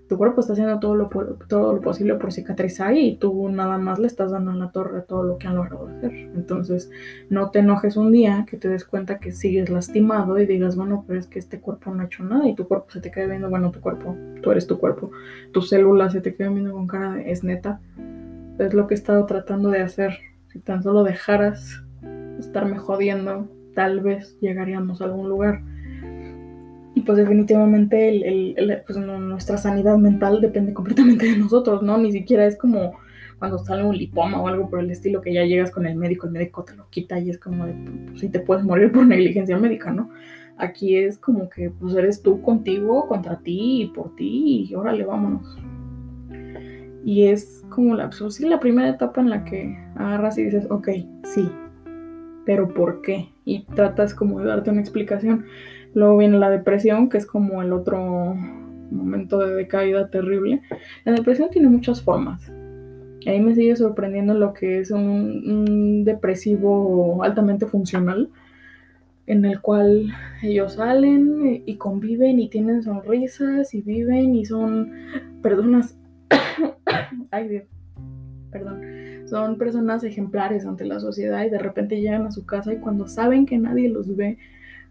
tu 0.08 0.16
cuerpo 0.16 0.40
está 0.40 0.54
haciendo 0.54 0.80
todo 0.80 0.94
lo, 0.94 1.10
todo 1.48 1.74
lo 1.74 1.80
posible 1.82 2.14
por 2.14 2.32
cicatrizar 2.32 2.96
y 2.96 3.16
tú 3.16 3.48
nada 3.50 3.76
más 3.76 3.98
le 3.98 4.06
estás 4.06 4.30
dando 4.30 4.52
en 4.52 4.58
la 4.58 4.72
torre 4.72 5.02
todo 5.02 5.22
lo 5.22 5.36
que 5.36 5.46
han 5.46 5.56
logrado 5.56 5.86
hacer. 5.88 6.12
Entonces, 6.12 6.90
no 7.28 7.50
te 7.50 7.58
enojes 7.58 7.96
un 7.96 8.10
día 8.10 8.46
que 8.48 8.56
te 8.56 8.68
des 8.68 8.86
cuenta 8.86 9.18
que 9.18 9.32
sigues 9.32 9.68
lastimado 9.68 10.38
y 10.38 10.46
digas, 10.46 10.76
bueno, 10.76 11.04
pero 11.06 11.20
es 11.20 11.26
que 11.26 11.38
este 11.38 11.60
cuerpo 11.60 11.90
no 11.90 12.02
ha 12.02 12.06
hecho 12.06 12.24
nada 12.24 12.48
y 12.48 12.54
tu 12.54 12.66
cuerpo 12.66 12.90
se 12.90 13.00
te 13.00 13.10
queda 13.10 13.26
viendo, 13.26 13.50
bueno, 13.50 13.70
tu 13.70 13.80
cuerpo, 13.80 14.16
tú 14.42 14.50
eres 14.50 14.66
tu 14.66 14.78
cuerpo, 14.78 15.10
tus 15.52 15.68
células 15.68 16.14
se 16.14 16.22
te 16.22 16.34
quedan 16.34 16.54
viendo 16.54 16.72
con 16.72 16.86
cara 16.86 17.12
de, 17.12 17.30
es 17.30 17.44
neta. 17.44 17.80
Es 18.58 18.72
lo 18.72 18.86
que 18.86 18.94
he 18.94 18.96
estado 18.96 19.26
tratando 19.26 19.68
de 19.68 19.82
hacer. 19.82 20.18
Si 20.48 20.58
tan 20.58 20.82
solo 20.82 21.04
dejaras 21.04 21.84
estarme 22.38 22.78
jodiendo, 22.78 23.46
tal 23.78 24.00
vez 24.00 24.36
llegaríamos 24.40 25.00
a 25.00 25.04
algún 25.04 25.28
lugar 25.28 25.62
y 26.96 27.02
pues 27.02 27.16
definitivamente 27.16 28.08
el, 28.08 28.82
pues, 28.84 28.98
nuestra 28.98 29.56
sanidad 29.56 29.96
mental 29.98 30.40
depende 30.40 30.74
completamente 30.74 31.26
de 31.26 31.38
nosotros, 31.38 31.80
¿no? 31.80 31.96
Ni 31.96 32.10
siquiera 32.10 32.44
es 32.44 32.58
como 32.58 32.94
cuando 33.38 33.58
sale 33.58 33.84
un 33.84 33.96
lipoma 33.96 34.42
o 34.42 34.48
algo 34.48 34.68
por 34.68 34.80
el 34.80 34.90
estilo 34.90 35.20
que 35.20 35.32
ya 35.32 35.44
llegas 35.44 35.70
con 35.70 35.86
el 35.86 35.94
médico, 35.94 36.26
el 36.26 36.32
médico 36.32 36.64
te 36.64 36.74
lo 36.74 36.88
quita 36.90 37.20
y 37.20 37.30
es 37.30 37.38
como 37.38 37.66
de, 37.66 37.74
pues, 38.08 38.18
si 38.18 38.28
te 38.30 38.40
puedes 38.40 38.64
morir 38.64 38.90
por 38.90 39.06
negligencia 39.06 39.56
médica, 39.56 39.92
¿no? 39.92 40.10
Aquí 40.56 40.96
es 40.96 41.18
como 41.18 41.48
que 41.48 41.70
pues 41.70 41.94
eres 41.94 42.20
tú 42.20 42.42
contigo, 42.42 43.06
contra 43.06 43.38
ti 43.38 43.92
por 43.94 44.16
ti 44.16 44.66
y 44.68 44.74
órale, 44.74 45.04
vámonos. 45.04 45.56
Y 47.04 47.26
es 47.26 47.64
como 47.68 47.94
la, 47.94 48.10
pues, 48.10 48.34
sí, 48.34 48.48
la 48.48 48.58
primera 48.58 48.88
etapa 48.88 49.20
en 49.20 49.30
la 49.30 49.44
que 49.44 49.78
agarras 49.94 50.36
y 50.36 50.46
dices, 50.46 50.66
ok, 50.68 50.88
sí, 51.22 51.48
pero 52.44 52.66
¿por 52.66 53.02
qué? 53.02 53.28
Y 53.48 53.64
tratas 53.74 54.12
como 54.12 54.40
de 54.40 54.46
darte 54.46 54.70
una 54.70 54.82
explicación. 54.82 55.46
Luego 55.94 56.18
viene 56.18 56.38
la 56.38 56.50
depresión, 56.50 57.08
que 57.08 57.16
es 57.16 57.24
como 57.24 57.62
el 57.62 57.72
otro 57.72 58.36
momento 58.90 59.38
de 59.38 59.54
decaída 59.54 60.10
terrible. 60.10 60.60
La 61.06 61.12
depresión 61.12 61.48
tiene 61.48 61.68
muchas 61.68 62.02
formas. 62.02 62.52
Ahí 63.26 63.40
me 63.40 63.54
sigue 63.54 63.74
sorprendiendo 63.74 64.34
lo 64.34 64.52
que 64.52 64.80
es 64.80 64.90
un, 64.90 66.04
depresivo 66.04 67.22
altamente 67.24 67.64
funcional, 67.64 68.28
en 69.26 69.46
el 69.46 69.62
cual 69.62 70.12
ellos 70.42 70.74
salen 70.74 71.62
y 71.64 71.76
conviven 71.76 72.40
y 72.40 72.50
tienen 72.50 72.82
sonrisas 72.82 73.72
y 73.72 73.80
viven 73.80 74.34
y 74.34 74.44
son. 74.44 74.92
Ay 77.30 77.48
Dios, 77.48 77.64
perdón. 78.50 79.07
Son 79.28 79.58
personas 79.58 80.04
ejemplares 80.04 80.64
ante 80.64 80.84
la 80.84 81.00
sociedad 81.00 81.44
y 81.44 81.50
de 81.50 81.58
repente 81.58 82.00
llegan 82.00 82.26
a 82.26 82.32
su 82.32 82.46
casa 82.46 82.72
y 82.72 82.78
cuando 82.78 83.08
saben 83.08 83.46
que 83.46 83.58
nadie 83.58 83.88
los 83.88 84.16
ve, 84.16 84.38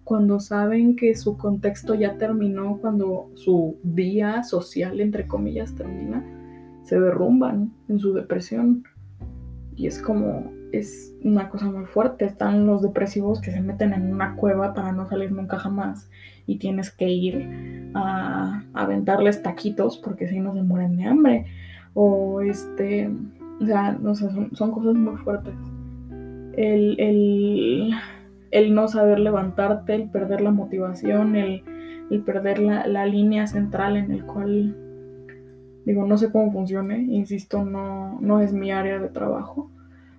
cuando 0.04 0.40
saben 0.40 0.96
que 0.96 1.16
su 1.16 1.38
contexto 1.38 1.96
ya 1.96 2.18
terminó, 2.18 2.78
cuando 2.78 3.30
su 3.36 3.78
día 3.84 4.44
social, 4.44 5.02
entre 5.02 5.28
comillas, 5.28 5.76
termina, 5.76 6.24
se 6.84 7.00
derrumban 7.00 7.74
en 7.90 8.00
su 8.00 8.14
depresión. 8.14 8.84
Y 9.76 9.88
es 9.88 10.02
como, 10.02 10.52
es 10.72 11.14
una 11.24 11.50
cosa 11.50 11.66
muy 11.66 11.86
fuerte. 11.86 12.26
Están 12.26 12.66
los 12.66 12.82
depresivos 12.82 13.42
que 13.42 13.52
se 13.52 13.62
meten 13.62 13.94
en 13.94 14.14
una 14.14 14.36
cueva 14.36 14.74
para 14.74 14.92
no 14.92 15.08
salir 15.08 15.32
nunca 15.32 15.60
jamás 15.60 16.10
y 16.46 16.58
tienes 16.58 16.90
que 16.92 17.10
ir 17.10 17.92
a, 17.94 18.64
aventarles 18.74 19.44
taquitos 19.44 19.98
porque 19.98 20.28
si 20.28 20.40
no 20.40 20.54
se 20.54 20.64
mueren 20.64 20.96
de 20.96 21.06
hambre. 21.06 21.46
O 21.94 22.42
este, 22.42 23.10
o 23.60 23.66
sea, 23.66 23.94
no 23.94 24.16
sé, 24.16 24.30
son, 24.32 24.72
cosas 24.72 24.96
muy 24.96 25.18
fuertes. 25.18 25.54
el, 26.56 27.94
el 28.52 28.74
no 28.74 28.88
saber 28.88 29.20
levantarte, 29.20 29.96
el 29.96 30.10
perder 30.10 30.42
la 30.42 30.52
motivación, 30.52 31.36
el, 31.36 31.64
perder 32.26 32.60
la, 32.60 33.06
línea 33.06 33.48
central 33.48 33.98
en 33.98 34.12
el 34.12 34.26
cual, 34.26 34.76
digo, 35.86 36.06
no 36.06 36.18
sé 36.18 36.32
cómo 36.32 36.52
funcione, 36.52 37.00
insisto, 37.02 37.66
no, 37.66 38.20
no 38.22 38.40
es 38.40 38.54
mi 38.54 38.72
área 38.72 39.00
de 39.00 39.10
trabajo, 39.10 39.70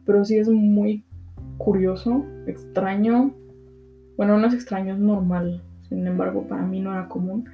pero 0.05 0.25
sí 0.25 0.37
es 0.37 0.49
muy 0.49 1.05
curioso, 1.57 2.25
extraño, 2.47 3.33
bueno, 4.17 4.39
no 4.39 4.47
es 4.47 4.55
extraño, 4.55 4.95
es 4.95 5.01
normal, 5.01 5.63
sin 5.89 6.07
embargo, 6.07 6.47
para 6.47 6.63
mí 6.63 6.81
no 6.81 6.93
era 6.93 7.09
común, 7.09 7.49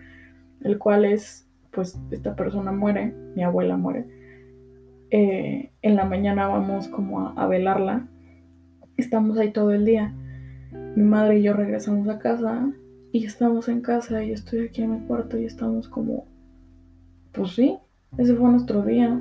el 0.62 0.78
cual 0.78 1.04
es, 1.04 1.46
pues, 1.70 1.98
esta 2.10 2.34
persona 2.34 2.72
muere, 2.72 3.14
mi 3.36 3.44
abuela 3.44 3.76
muere, 3.76 4.06
eh, 5.14 5.72
en 5.82 5.96
la 5.96 6.04
mañana 6.04 6.48
vamos 6.48 6.88
como 6.88 7.38
a 7.38 7.46
velarla, 7.46 8.08
estamos 8.96 9.38
ahí 9.38 9.52
todo 9.52 9.70
el 9.70 9.84
día 9.84 10.14
mi 10.96 11.02
madre 11.02 11.38
y 11.38 11.42
yo 11.42 11.52
regresamos 11.52 12.08
a 12.08 12.18
casa 12.18 12.70
y 13.12 13.24
estamos 13.24 13.68
en 13.68 13.80
casa 13.80 14.22
y 14.22 14.32
estoy 14.32 14.66
aquí 14.66 14.82
en 14.82 14.92
mi 14.92 15.06
cuarto 15.06 15.38
y 15.38 15.44
estamos 15.44 15.88
como, 15.88 16.26
pues 17.32 17.50
sí, 17.50 17.78
ese 18.18 18.34
fue 18.34 18.50
nuestro 18.50 18.82
día. 18.82 19.20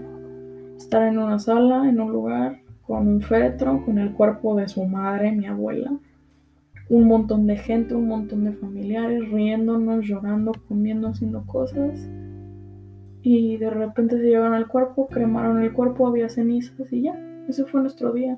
Estar 0.77 1.03
en 1.03 1.17
una 1.17 1.39
sala, 1.39 1.88
en 1.88 1.99
un 1.99 2.12
lugar, 2.12 2.60
con 2.86 3.08
un 3.08 3.21
féretro, 3.21 3.84
con 3.86 3.97
el 3.99 4.13
cuerpo 4.13 4.56
de 4.56 4.67
su 4.67 4.84
madre, 4.86 5.32
mi 5.32 5.45
abuela. 5.45 5.91
Un 6.89 7.08
montón 7.08 7.47
de 7.47 7.56
gente, 7.56 7.95
un 7.95 8.08
montón 8.08 8.43
de 8.43 8.53
familiares, 8.53 9.29
riéndonos, 9.32 10.06
llorando, 10.06 10.51
comiendo, 10.67 11.10
haciendo 11.10 11.45
cosas. 11.45 12.10
Y 13.23 13.57
de 13.57 13.69
repente 13.69 14.17
se 14.17 14.25
llevaron 14.25 14.53
al 14.53 14.67
cuerpo, 14.67 15.07
cremaron 15.07 15.63
el 15.63 15.71
cuerpo, 15.71 16.07
había 16.07 16.27
cenizas 16.27 16.91
y 16.91 17.03
ya, 17.03 17.17
ese 17.47 17.63
fue 17.65 17.81
nuestro 17.81 18.12
día. 18.12 18.38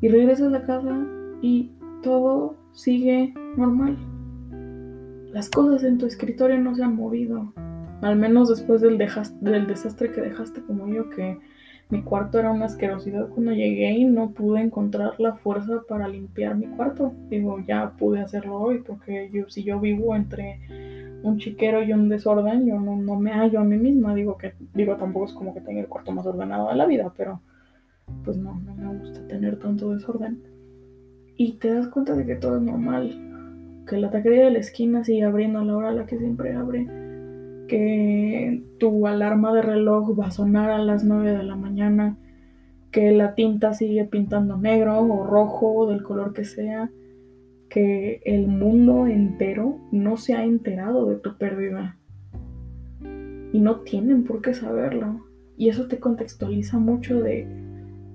Y 0.00 0.08
regresas 0.08 0.52
a 0.52 0.62
casa 0.62 1.06
y 1.40 1.70
todo 2.02 2.56
sigue 2.72 3.32
normal. 3.56 3.96
Las 5.32 5.48
cosas 5.48 5.84
en 5.84 5.98
tu 5.98 6.06
escritorio 6.06 6.58
no 6.58 6.74
se 6.74 6.82
han 6.82 6.96
movido. 6.96 7.52
Al 8.02 8.16
menos 8.16 8.48
después 8.48 8.80
del, 8.80 8.98
del 8.98 9.66
desastre 9.66 10.10
que 10.10 10.20
dejaste 10.20 10.62
como 10.62 10.88
yo, 10.88 11.08
que 11.10 11.38
mi 11.88 12.02
cuarto 12.02 12.40
era 12.40 12.50
una 12.50 12.64
asquerosidad 12.64 13.28
cuando 13.28 13.52
llegué 13.52 13.92
y 13.92 14.04
no 14.04 14.30
pude 14.30 14.60
encontrar 14.60 15.14
la 15.18 15.34
fuerza 15.34 15.82
para 15.88 16.08
limpiar 16.08 16.56
mi 16.56 16.66
cuarto. 16.66 17.12
Digo, 17.30 17.60
ya 17.66 17.92
pude 17.96 18.20
hacerlo 18.20 18.56
hoy 18.58 18.82
porque 18.84 19.30
yo, 19.32 19.48
si 19.48 19.62
yo 19.62 19.78
vivo 19.78 20.16
entre 20.16 20.58
un 21.26 21.38
chiquero 21.38 21.82
y 21.82 21.92
un 21.92 22.08
desorden, 22.08 22.66
yo 22.66 22.78
no, 22.80 22.96
no 22.96 23.16
me 23.16 23.32
hallo 23.32 23.60
a 23.60 23.64
mí 23.64 23.76
misma. 23.76 24.14
Digo 24.14 24.36
que, 24.36 24.54
digo, 24.74 24.96
tampoco 24.96 25.26
es 25.26 25.32
como 25.32 25.52
que 25.52 25.60
tenga 25.60 25.80
el 25.80 25.88
cuarto 25.88 26.12
más 26.12 26.26
ordenado 26.26 26.68
de 26.68 26.76
la 26.76 26.86
vida, 26.86 27.12
pero 27.16 27.40
pues 28.24 28.36
no, 28.36 28.54
no 28.60 28.74
me 28.74 28.98
gusta 28.98 29.26
tener 29.26 29.58
tanto 29.58 29.92
desorden. 29.92 30.42
Y 31.36 31.54
te 31.54 31.74
das 31.74 31.88
cuenta 31.88 32.14
de 32.14 32.24
que 32.24 32.36
todo 32.36 32.56
es 32.56 32.62
normal. 32.62 33.84
Que 33.86 33.98
la 33.98 34.10
taquería 34.10 34.44
de 34.44 34.50
la 34.52 34.58
esquina 34.58 35.04
sigue 35.04 35.24
abriendo 35.24 35.58
a 35.58 35.64
la 35.64 35.76
hora 35.76 35.88
a 35.90 35.92
la 35.92 36.06
que 36.06 36.18
siempre 36.18 36.54
abre. 36.54 36.86
Que 37.68 38.62
tu 38.78 39.06
alarma 39.06 39.52
de 39.52 39.62
reloj 39.62 40.18
va 40.18 40.26
a 40.26 40.30
sonar 40.30 40.70
a 40.70 40.78
las 40.78 41.04
9 41.04 41.36
de 41.36 41.42
la 41.42 41.56
mañana. 41.56 42.16
Que 42.90 43.10
la 43.12 43.34
tinta 43.34 43.74
sigue 43.74 44.04
pintando 44.04 44.56
negro 44.56 44.98
o 45.00 45.24
rojo, 45.24 45.86
del 45.88 46.02
color 46.02 46.32
que 46.32 46.44
sea 46.44 46.90
que 47.76 48.22
el 48.24 48.48
mundo 48.48 49.06
entero 49.06 49.78
no 49.92 50.16
se 50.16 50.32
ha 50.32 50.42
enterado 50.44 51.10
de 51.10 51.16
tu 51.16 51.36
pérdida. 51.36 51.98
Y 53.52 53.60
no 53.60 53.80
tienen 53.80 54.24
por 54.24 54.40
qué 54.40 54.54
saberlo. 54.54 55.26
Y 55.58 55.68
eso 55.68 55.86
te 55.86 56.00
contextualiza 56.00 56.78
mucho 56.78 57.20
de 57.20 57.46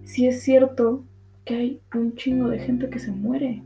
si 0.04 0.26
es 0.26 0.42
cierto 0.42 1.04
que 1.46 1.54
hay 1.54 1.82
un 1.94 2.16
chingo 2.16 2.50
de 2.50 2.58
gente 2.58 2.90
que 2.90 2.98
se 2.98 3.12
muere. 3.12 3.62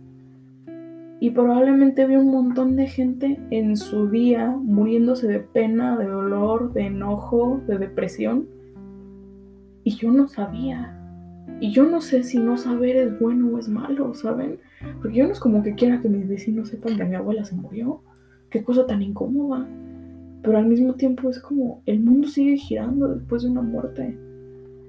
Y 1.21 1.29
probablemente 1.29 2.05
vi 2.05 2.17
un 2.17 2.29
montón 2.29 2.75
de 2.75 2.87
gente 2.87 3.39
en 3.49 3.77
su 3.77 4.09
día 4.09 4.49
muriéndose 4.49 5.29
de 5.29 5.39
pena, 5.39 5.97
de 5.97 6.07
dolor, 6.07 6.73
de 6.73 6.87
enojo, 6.87 7.61
de 7.67 7.77
depresión. 7.77 8.49
Y 9.85 9.91
yo 9.91 10.11
no 10.11 10.27
sabía. 10.27 10.91
Y 11.61 11.71
yo 11.71 11.85
no 11.85 12.01
sé 12.01 12.23
si 12.23 12.37
no 12.37 12.57
saber 12.57 12.97
es 12.97 13.17
bueno 13.17 13.47
o 13.47 13.59
es 13.59 13.69
malo, 13.69 14.13
¿saben? 14.13 14.59
Porque 15.01 15.17
yo 15.17 15.25
no 15.25 15.33
es 15.33 15.39
como 15.39 15.63
que 15.63 15.75
quiera 15.75 16.01
que 16.01 16.09
mis 16.09 16.27
vecinos 16.27 16.69
sepan 16.69 16.97
que 16.97 17.05
mi 17.05 17.15
abuela 17.15 17.45
se 17.45 17.55
murió. 17.55 18.01
Qué 18.49 18.63
cosa 18.63 18.85
tan 18.85 19.01
incómoda. 19.01 19.67
Pero 20.41 20.57
al 20.57 20.67
mismo 20.67 20.93
tiempo 20.93 21.29
es 21.29 21.39
como 21.39 21.81
el 21.85 21.99
mundo 22.01 22.27
sigue 22.27 22.57
girando 22.57 23.07
después 23.07 23.43
de 23.43 23.49
una 23.49 23.61
muerte. 23.61 24.17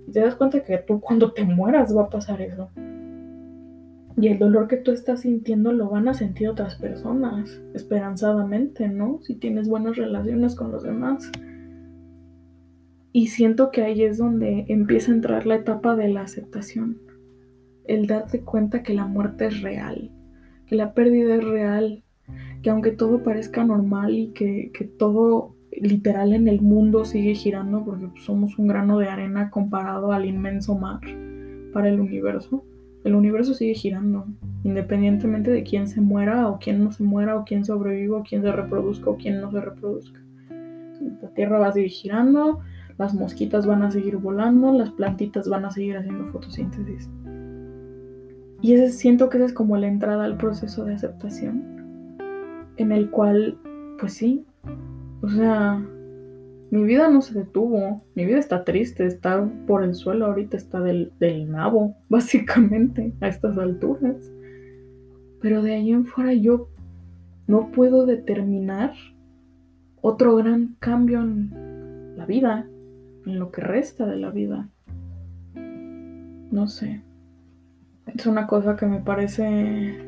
Y 0.06 0.12
te 0.12 0.20
das 0.20 0.34
cuenta 0.34 0.62
que 0.62 0.78
tú 0.78 1.00
cuando 1.00 1.32
te 1.32 1.44
mueras 1.44 1.96
va 1.96 2.02
a 2.02 2.10
pasar 2.10 2.40
eso. 2.42 2.68
Y 4.18 4.28
el 4.28 4.38
dolor 4.38 4.66
que 4.66 4.78
tú 4.78 4.92
estás 4.92 5.20
sintiendo 5.20 5.72
lo 5.72 5.90
van 5.90 6.08
a 6.08 6.14
sentir 6.14 6.48
otras 6.48 6.76
personas, 6.76 7.60
esperanzadamente, 7.74 8.88
¿no? 8.88 9.20
Si 9.22 9.34
tienes 9.34 9.68
buenas 9.68 9.96
relaciones 9.96 10.54
con 10.54 10.72
los 10.72 10.82
demás. 10.82 11.30
Y 13.12 13.28
siento 13.28 13.70
que 13.70 13.82
ahí 13.82 14.02
es 14.02 14.18
donde 14.18 14.64
empieza 14.68 15.10
a 15.10 15.14
entrar 15.14 15.46
la 15.46 15.56
etapa 15.56 15.96
de 15.96 16.08
la 16.08 16.22
aceptación. 16.22 16.98
El 17.86 18.06
darte 18.06 18.40
cuenta 18.40 18.82
que 18.82 18.94
la 18.94 19.06
muerte 19.06 19.46
es 19.46 19.62
real, 19.62 20.10
que 20.66 20.74
la 20.74 20.92
pérdida 20.92 21.36
es 21.36 21.44
real, 21.44 22.02
que 22.62 22.70
aunque 22.70 22.90
todo 22.90 23.22
parezca 23.22 23.64
normal 23.64 24.14
y 24.14 24.28
que, 24.28 24.70
todo 24.98 25.54
literal 25.70 26.32
en 26.32 26.48
el 26.48 26.60
mundo 26.62 27.04
sigue 27.04 27.34
girando 27.34 27.84
porque 27.84 28.08
somos 28.22 28.58
un 28.58 28.66
grano 28.66 28.98
de 28.98 29.08
arena 29.08 29.50
comparado 29.50 30.12
al 30.12 30.24
inmenso 30.24 30.74
mar 30.74 31.00
para 31.72 31.88
el 31.88 32.00
universo, 32.00 32.64
el 33.04 33.14
universo 33.14 33.54
sigue 33.54 33.74
girando, 33.74 34.26
independientemente 34.64 35.50
de 35.50 35.62
quién 35.62 35.86
se 35.86 36.00
muera 36.00 36.48
o 36.48 36.58
quién 36.58 36.82
no 36.82 36.90
se 36.90 37.04
muera 37.04 37.36
o 37.36 37.44
quién 37.44 37.64
sobreviva 37.64 38.18
o 38.18 38.24
quién 38.24 38.42
se 38.42 38.50
reproduzca 38.50 39.10
o 39.10 39.16
quién 39.16 39.40
no 39.40 39.52
se 39.52 39.60
reproduzca. 39.60 40.20
La 41.22 41.28
Tierra 41.30 41.58
va 41.58 41.68
a 41.68 41.72
seguir 41.72 41.90
girando, 41.90 42.60
las 42.98 43.14
mosquitas 43.14 43.66
van 43.66 43.82
a 43.82 43.90
seguir 43.90 44.16
volando, 44.16 44.72
las 44.72 44.90
plantitas 44.90 45.48
van 45.48 45.66
a 45.66 45.70
seguir 45.70 45.96
haciendo 45.96 46.26
fotosíntesis. 46.32 47.08
Y 48.62 48.74
ese, 48.74 48.90
siento 48.90 49.28
que 49.28 49.38
esa 49.38 49.46
es 49.46 49.52
como 49.52 49.76
la 49.76 49.88
entrada 49.88 50.24
al 50.24 50.36
proceso 50.36 50.84
de 50.84 50.94
aceptación, 50.94 52.18
en 52.76 52.92
el 52.92 53.10
cual, 53.10 53.58
pues 53.98 54.14
sí, 54.14 54.44
o 55.22 55.28
sea, 55.28 55.84
mi 56.70 56.84
vida 56.84 57.08
no 57.08 57.22
se 57.22 57.38
detuvo, 57.38 58.02
mi 58.14 58.24
vida 58.24 58.38
está 58.38 58.64
triste, 58.64 59.06
está 59.06 59.48
por 59.66 59.82
el 59.82 59.94
suelo 59.94 60.26
ahorita, 60.26 60.56
está 60.56 60.80
del, 60.80 61.12
del 61.18 61.50
nabo, 61.50 61.96
básicamente, 62.08 63.12
a 63.20 63.28
estas 63.28 63.56
alturas. 63.58 64.32
Pero 65.40 65.62
de 65.62 65.74
ahí 65.74 65.90
en 65.90 66.06
fuera 66.06 66.32
yo 66.32 66.68
no 67.46 67.70
puedo 67.70 68.06
determinar 68.06 68.94
otro 70.00 70.36
gran 70.36 70.76
cambio 70.80 71.20
en 71.20 72.16
la 72.16 72.26
vida 72.26 72.66
en 73.26 73.38
lo 73.38 73.50
que 73.50 73.60
resta 73.60 74.06
de 74.06 74.16
la 74.16 74.30
vida. 74.30 74.68
No 75.54 76.68
sé. 76.68 77.02
Es 78.06 78.26
una 78.26 78.46
cosa 78.46 78.76
que 78.76 78.86
me 78.86 79.00
parece 79.00 80.06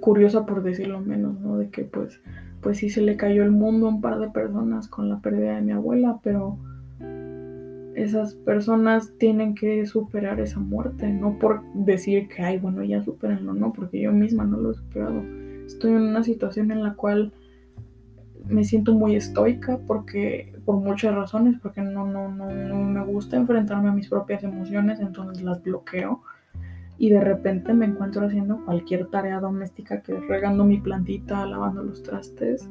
curiosa 0.00 0.46
por 0.46 0.62
decirlo 0.62 1.00
menos, 1.00 1.40
¿no? 1.40 1.58
De 1.58 1.70
que 1.70 1.84
pues, 1.84 2.20
pues 2.60 2.78
sí 2.78 2.90
se 2.90 3.02
le 3.02 3.16
cayó 3.16 3.42
el 3.42 3.52
mundo 3.52 3.86
a 3.86 3.90
un 3.90 4.00
par 4.00 4.18
de 4.18 4.28
personas 4.28 4.88
con 4.88 5.08
la 5.08 5.20
pérdida 5.20 5.56
de 5.56 5.62
mi 5.62 5.72
abuela, 5.72 6.18
pero 6.22 6.58
esas 7.94 8.34
personas 8.34 9.12
tienen 9.18 9.54
que 9.54 9.86
superar 9.86 10.38
esa 10.38 10.60
muerte, 10.60 11.10
no 11.10 11.38
por 11.38 11.62
decir 11.72 12.28
que, 12.28 12.42
ay, 12.42 12.58
bueno, 12.58 12.84
ya 12.84 13.02
superenlo, 13.02 13.54
no, 13.54 13.72
porque 13.72 14.00
yo 14.00 14.12
misma 14.12 14.44
no 14.44 14.58
lo 14.58 14.72
he 14.72 14.74
superado. 14.74 15.22
Estoy 15.66 15.92
en 15.92 16.02
una 16.02 16.22
situación 16.22 16.70
en 16.70 16.82
la 16.82 16.94
cual 16.94 17.32
me 18.44 18.64
siento 18.64 18.94
muy 18.94 19.16
estoica 19.16 19.78
porque 19.86 20.52
por 20.64 20.76
muchas 20.76 21.14
razones, 21.14 21.58
porque 21.60 21.80
no, 21.80 22.06
no, 22.06 22.28
no, 22.28 22.50
no 22.50 22.76
me 22.76 23.02
gusta 23.04 23.36
enfrentarme 23.36 23.88
a 23.88 23.92
mis 23.92 24.08
propias 24.08 24.44
emociones, 24.44 25.00
entonces 25.00 25.42
las 25.42 25.62
bloqueo 25.62 26.20
y 26.98 27.10
de 27.10 27.20
repente 27.20 27.74
me 27.74 27.86
encuentro 27.86 28.26
haciendo 28.26 28.64
cualquier 28.64 29.06
tarea 29.06 29.40
doméstica 29.40 30.00
que 30.00 30.18
regando 30.18 30.64
mi 30.64 30.78
plantita, 30.78 31.46
lavando 31.46 31.82
los 31.82 32.02
trastes 32.02 32.68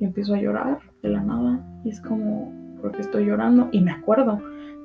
y 0.00 0.04
empiezo 0.04 0.34
a 0.34 0.40
llorar 0.40 0.78
de 1.02 1.10
la 1.10 1.22
nada 1.22 1.64
y 1.84 1.90
es 1.90 2.00
como 2.00 2.52
porque 2.80 3.02
estoy 3.02 3.26
llorando 3.26 3.68
y 3.72 3.80
me 3.80 3.90
acuerdo 3.90 4.40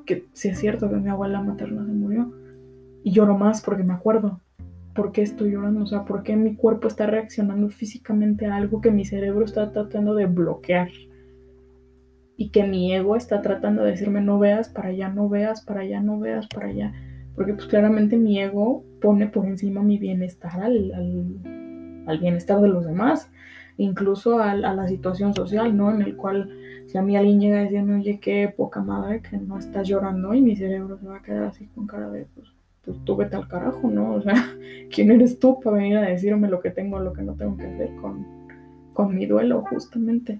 que 0.05 0.25
si 0.33 0.49
es 0.49 0.59
cierto 0.59 0.89
que 0.89 0.97
mi 0.97 1.09
abuela 1.09 1.41
materna 1.41 1.85
se 1.85 1.91
murió 1.91 2.33
y 3.03 3.11
lloro 3.11 3.37
más 3.37 3.61
porque 3.61 3.83
me 3.83 3.93
acuerdo 3.93 4.39
por 4.93 5.11
qué 5.11 5.23
estoy 5.23 5.51
llorando, 5.51 5.83
o 5.83 5.87
sea, 5.87 6.05
por 6.05 6.23
qué 6.23 6.35
mi 6.35 6.55
cuerpo 6.55 6.87
está 6.87 7.07
reaccionando 7.07 7.69
físicamente 7.69 8.45
a 8.45 8.55
algo 8.55 8.79
que 8.79 8.91
mi 8.91 9.05
cerebro 9.05 9.45
está 9.45 9.71
tratando 9.71 10.13
de 10.13 10.27
bloquear 10.27 10.89
y 12.37 12.49
que 12.49 12.63
mi 12.63 12.93
ego 12.93 13.15
está 13.15 13.41
tratando 13.41 13.83
de 13.83 13.91
decirme 13.91 14.21
no 14.21 14.39
veas 14.39 14.69
para 14.69 14.89
allá, 14.89 15.09
no 15.09 15.29
veas 15.29 15.61
para 15.61 15.81
allá, 15.81 15.99
no 16.01 16.19
veas 16.19 16.47
para 16.47 16.67
allá, 16.67 16.93
porque 17.35 17.53
pues 17.53 17.67
claramente 17.67 18.17
mi 18.17 18.39
ego 18.39 18.83
pone 19.01 19.27
por 19.27 19.45
encima 19.45 19.81
mi 19.81 19.97
bienestar 19.97 20.61
al, 20.61 20.91
al, 22.07 22.19
bienestar 22.19 22.61
de 22.61 22.67
los 22.67 22.85
demás, 22.85 23.31
incluso 23.77 24.39
a, 24.39 24.55
la 24.55 24.87
situación 24.87 25.33
social, 25.33 25.75
¿no? 25.75 25.91
En 25.91 26.01
el 26.01 26.15
cual 26.15 26.49
si 26.87 26.97
a 26.97 27.01
mí 27.01 27.17
alguien 27.17 27.39
llega 27.39 27.59
a 27.59 27.63
decirme, 27.63 27.95
oye, 27.95 28.19
qué 28.19 28.53
poca 28.55 28.81
madre 28.81 29.21
que 29.21 29.37
no 29.37 29.57
estás 29.57 29.87
llorando 29.87 30.33
y 30.33 30.41
mi 30.41 30.55
cerebro 30.55 30.97
se 30.97 31.07
va 31.07 31.17
a 31.17 31.21
quedar 31.21 31.43
así 31.45 31.67
con 31.67 31.87
cara 31.87 32.09
de, 32.09 32.27
pues, 32.35 32.47
pues 32.85 32.97
tú 33.03 33.15
vete 33.15 33.35
al 33.35 33.47
carajo, 33.47 33.89
¿no? 33.89 34.13
O 34.13 34.21
sea, 34.21 34.35
¿quién 34.93 35.11
eres 35.11 35.39
tú 35.39 35.59
para 35.59 35.77
venir 35.77 35.97
a 35.97 36.01
decirme 36.01 36.49
lo 36.49 36.59
que 36.59 36.69
tengo 36.69 36.97
o 36.97 36.99
lo 36.99 37.13
que 37.13 37.23
no 37.23 37.33
tengo 37.33 37.57
que 37.57 37.65
hacer 37.65 37.95
con, 37.95 38.25
con 38.93 39.15
mi 39.15 39.25
duelo, 39.25 39.63
justamente? 39.69 40.39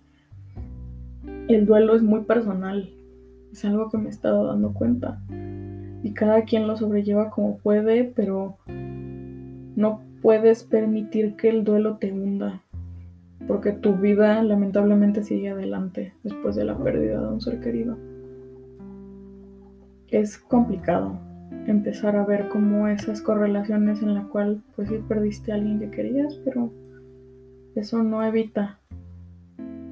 El 1.47 1.65
duelo 1.65 1.95
es 1.95 2.03
muy 2.03 2.21
personal, 2.21 2.89
es 3.51 3.65
algo 3.65 3.89
que 3.89 3.97
me 3.97 4.05
he 4.07 4.09
estado 4.09 4.47
dando 4.47 4.73
cuenta. 4.73 5.21
Y 6.03 6.13
cada 6.13 6.43
quien 6.43 6.67
lo 6.67 6.75
sobrelleva 6.77 7.31
como 7.31 7.57
puede, 7.57 8.03
pero 8.03 8.57
no 8.67 10.01
puedes 10.21 10.63
permitir 10.63 11.35
que 11.35 11.49
el 11.49 11.63
duelo 11.63 11.97
te 11.97 12.11
hunda, 12.11 12.61
porque 13.47 13.71
tu 13.71 13.95
vida 13.95 14.43
lamentablemente 14.43 15.23
sigue 15.23 15.49
adelante 15.49 16.13
después 16.23 16.55
de 16.55 16.65
la 16.65 16.77
pérdida 16.77 17.21
de 17.21 17.27
un 17.27 17.41
ser 17.41 17.61
querido. 17.61 17.97
Es 20.09 20.37
complicado, 20.37 21.19
empezar 21.67 22.17
a 22.17 22.25
ver 22.25 22.49
como 22.49 22.87
esas 22.87 23.21
correlaciones 23.21 24.01
en 24.01 24.13
la 24.13 24.23
cual 24.23 24.61
pues 24.75 24.89
sí 24.89 24.99
perdiste 25.07 25.51
a 25.51 25.55
alguien 25.55 25.79
que 25.79 25.89
querías, 25.89 26.35
pero 26.43 26.71
eso 27.75 28.03
no 28.03 28.23
evita 28.23 28.79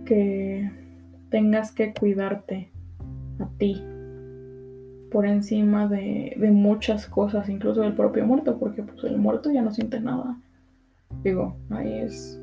que 0.06 0.70
tengas 1.30 1.72
que 1.72 1.94
cuidarte 1.94 2.70
a 3.40 3.48
ti 3.58 3.82
por 5.12 5.28
encima 5.28 5.88
de, 5.88 6.36
muchas 6.52 7.06
cosas, 7.06 7.50
incluso 7.50 7.82
del 7.82 7.94
propio 7.94 8.26
muerto, 8.26 8.58
porque 8.58 8.82
pues 8.82 9.04
el 9.04 9.18
muerto 9.18 9.52
ya 9.52 9.62
no 9.62 9.72
siente 9.72 10.00
nada. 10.00 10.38
Digo, 11.24 11.58
ahí 11.70 12.00
es 12.00 12.40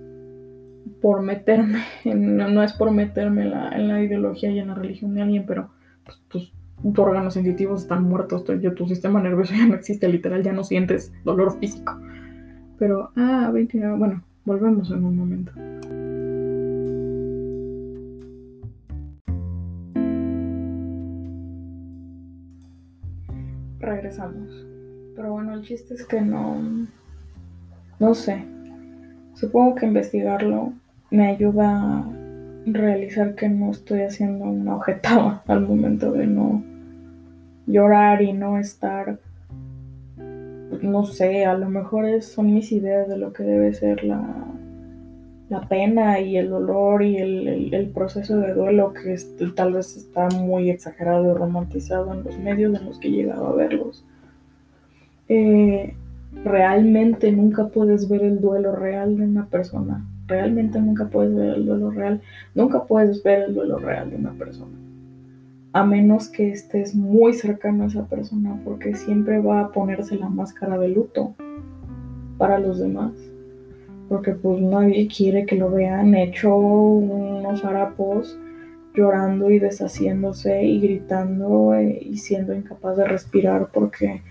por 1.01 1.23
meterme, 1.23 1.83
no, 2.05 2.63
es 2.63 2.75
por 2.75 2.91
meterme 2.91 3.45
en 3.45 3.89
la, 3.89 4.03
ideología 4.03 4.51
y 4.51 4.59
en 4.59 4.69
la 4.69 4.75
religión 4.75 5.15
de 5.15 5.23
alguien, 5.23 5.45
pero 5.47 5.71
pues, 6.05 6.21
tus 6.29 6.53
órganos 6.99 7.35
sensitivos 7.35 7.83
están 7.83 8.05
muertos, 8.05 8.45
tu, 8.45 8.59
tu 8.75 8.87
sistema 8.87 9.21
nervioso 9.21 9.55
ya 9.55 9.67
no 9.67 9.75
existe, 9.75 10.07
literal, 10.09 10.43
ya 10.43 10.53
no 10.53 10.63
sientes 10.63 11.13
dolor 11.25 11.59
físico. 11.59 11.99
Pero, 12.79 13.11
ah, 13.17 13.51
29, 13.53 13.97
bueno, 13.99 14.23
volvemos 14.45 14.91
en 14.91 15.05
un 15.05 15.17
momento. 15.17 15.53
Regresamos. 23.89 24.67
Pero 25.17 25.33
bueno, 25.33 25.55
el 25.55 25.63
chiste 25.63 25.95
es 25.95 26.05
que 26.05 26.21
no, 26.21 26.57
no 27.99 28.15
sé. 28.15 28.45
Supongo 29.35 29.77
que 29.77 29.87
investigarlo 29.87 30.73
me 31.11 31.29
ayuda 31.29 32.05
realizar 32.67 33.35
que 33.35 33.49
no 33.49 33.71
estoy 33.71 34.03
haciendo 34.03 34.45
una 34.45 34.77
objetada 34.77 35.43
al 35.47 35.63
momento 35.63 36.13
de 36.13 36.27
no 36.27 36.63
llorar 37.67 38.23
y 38.23 38.33
no 38.33 38.59
estar, 38.59 39.19
no 40.17 41.05
sé, 41.05 41.45
a 41.45 41.55
lo 41.55 41.69
mejor 41.69 42.23
son 42.23 42.55
mis 42.55 42.73
ideas 42.73 43.09
de 43.09 43.19
lo 43.19 43.33
que 43.33 43.43
debe 43.43 43.75
ser 43.75 44.05
la, 44.05 44.23
la 45.49 45.63
pena 45.63 46.21
y 46.21 46.37
el 46.37 46.51
dolor 46.51 47.03
y 47.03 47.17
el, 47.17 47.91
proceso 47.95 48.37
de 48.37 48.53
duelo 48.53 48.93
que 48.93 49.17
tal 49.55 49.73
vez 49.73 49.97
está 49.97 50.29
muy 50.29 50.71
exagerado 50.71 51.31
y 51.31 51.35
romantizado 51.35 52.13
en 52.13 52.23
los 52.23 52.39
medios 52.39 52.79
en 52.79 52.87
los 52.87 52.99
que 52.99 53.09
he 53.09 53.13
llegado 53.13 53.47
a 53.47 53.55
verlos. 53.55 54.05
Eh, 55.29 55.95
realmente 56.45 57.33
nunca 57.33 57.69
puedes 57.69 58.09
ver 58.09 58.23
el 58.23 58.41
duelo 58.41 58.77
real 58.77 59.17
de 59.17 59.25
una 59.25 59.47
persona. 59.47 60.05
Realmente 60.27 60.79
nunca 60.81 61.07
puedes 61.07 61.35
ver 61.35 61.55
el 61.55 61.65
duelo 61.65 61.91
real. 61.91 62.21
Nunca 62.55 62.85
puedes 62.85 63.23
ver 63.23 63.45
el 63.49 63.55
duelo 63.55 63.79
real 63.79 64.11
de 64.11 64.17
una 64.17 64.33
persona. 64.33 64.77
A 65.73 65.85
menos 65.85 66.29
que 66.29 66.51
estés 66.51 66.95
muy 66.95 67.33
cercano 67.33 67.85
a 67.85 67.87
esa 67.87 68.07
persona 68.07 68.61
porque 68.65 68.95
siempre 68.95 69.41
va 69.41 69.61
a 69.61 69.73
ponerse 69.73 70.17
la 70.17 70.29
máscara 70.29 70.77
de 70.79 70.89
luto 70.89 71.35
para 72.37 72.59
los 72.59 72.79
demás 72.79 73.13
porque 74.09 74.33
pues 74.33 74.61
nadie 74.61 75.07
quiere 75.09 75.45
que 75.47 75.57
lo 75.57 75.71
vean. 75.71 76.15
Hecho 76.15 76.57
unos 76.57 77.65
harapos 77.65 78.39
llorando 78.95 79.51
y 79.51 79.59
deshaciéndose 79.59 80.65
y 80.65 80.81
gritando 80.81 81.75
eh, 81.75 81.99
y 82.03 82.17
siendo 82.17 82.55
incapaz 82.55 82.97
de 82.97 83.05
respirar 83.05 83.69
porque 83.73 84.23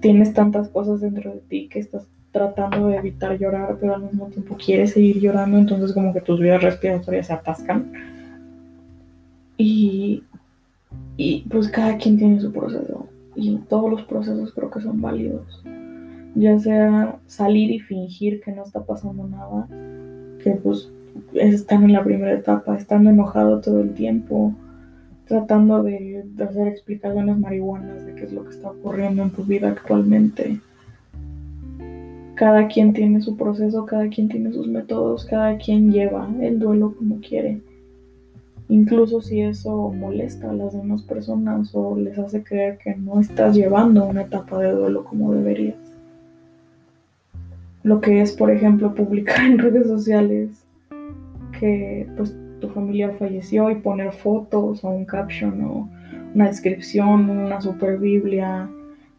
tienes 0.00 0.32
tantas 0.32 0.68
cosas 0.68 1.00
dentro 1.00 1.32
de 1.32 1.40
ti 1.40 1.68
que 1.68 1.78
estás 1.78 2.06
tratando 2.32 2.88
de 2.88 2.96
evitar 2.96 3.38
llorar 3.38 3.78
pero 3.80 3.94
al 3.94 4.02
mismo 4.02 4.26
tiempo 4.26 4.56
quieres 4.56 4.92
seguir 4.92 5.20
llorando. 5.20 5.58
Entonces 5.58 5.92
como 5.92 6.12
que 6.12 6.20
tus 6.20 6.40
vías 6.40 6.62
respiratorias 6.62 7.26
se 7.26 7.32
atascan. 7.32 7.92
Y, 9.56 10.22
y 11.16 11.44
pues 11.50 11.68
cada 11.68 11.96
quien 11.98 12.16
tiene 12.16 12.40
su 12.40 12.52
proceso. 12.52 13.08
Y 13.34 13.56
todos 13.68 13.90
los 13.90 14.02
procesos 14.02 14.52
creo 14.52 14.70
que 14.70 14.80
son 14.80 15.00
válidos 15.00 15.62
ya 16.38 16.58
sea 16.58 17.18
salir 17.26 17.70
y 17.70 17.80
fingir 17.80 18.40
que 18.40 18.52
no 18.52 18.62
está 18.62 18.84
pasando 18.84 19.26
nada, 19.26 19.66
que 20.42 20.52
pues 20.52 20.90
están 21.34 21.82
en 21.82 21.92
la 21.92 22.04
primera 22.04 22.32
etapa, 22.32 22.76
estando 22.76 23.10
enojado 23.10 23.60
todo 23.60 23.80
el 23.80 23.92
tiempo, 23.94 24.54
tratando 25.26 25.82
de, 25.82 26.24
hacer 26.38 26.68
explicaciones 26.68 27.38
marihuanas 27.38 28.06
de 28.06 28.14
qué 28.14 28.24
es 28.24 28.32
lo 28.32 28.44
que 28.44 28.50
está 28.50 28.70
ocurriendo 28.70 29.22
en 29.22 29.30
tu 29.30 29.44
vida 29.44 29.70
actualmente. 29.70 30.60
Cada 32.36 32.68
quien 32.68 32.92
tiene 32.92 33.20
su 33.20 33.36
proceso, 33.36 33.84
cada 33.84 34.08
quien 34.08 34.28
tiene 34.28 34.52
sus 34.52 34.68
métodos, 34.68 35.24
cada 35.24 35.58
quien 35.58 35.90
lleva 35.90 36.28
el 36.40 36.60
duelo 36.60 36.94
como 36.96 37.20
quiere. 37.20 37.60
Incluso 38.68 39.20
si 39.22 39.40
eso 39.40 39.90
molesta 39.90 40.50
a 40.50 40.54
las 40.54 40.72
demás 40.72 41.02
personas 41.02 41.70
o 41.72 41.96
les 41.96 42.16
hace 42.16 42.44
creer 42.44 42.78
que 42.78 42.94
no 42.94 43.18
estás 43.18 43.56
llevando 43.56 44.04
una 44.04 44.22
etapa 44.22 44.60
de 44.60 44.70
duelo 44.70 45.04
como 45.04 45.32
deberías 45.32 45.87
lo 47.88 48.02
que 48.02 48.20
es, 48.20 48.32
por 48.32 48.50
ejemplo, 48.50 48.94
publicar 48.94 49.40
en 49.46 49.58
redes 49.58 49.86
sociales 49.86 50.50
que 51.58 52.06
pues 52.16 52.36
tu 52.60 52.68
familia 52.68 53.10
falleció 53.18 53.70
y 53.70 53.76
poner 53.76 54.12
fotos 54.12 54.84
o 54.84 54.88
un 54.90 55.06
caption 55.06 55.64
o 55.64 55.88
una 56.34 56.48
descripción, 56.48 57.30
una 57.30 57.60
super 57.60 57.98
Biblia 57.98 58.68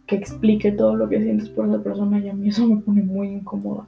que 0.06 0.16
explique 0.16 0.72
todo 0.72 0.96
lo 0.96 1.10
que 1.10 1.22
sientes 1.22 1.50
por 1.50 1.68
esa 1.68 1.82
persona 1.82 2.20
y 2.20 2.30
a 2.30 2.34
mí 2.34 2.50
eso 2.50 2.68
me 2.68 2.78
pone 2.78 3.02
muy 3.02 3.30
incómoda. 3.30 3.88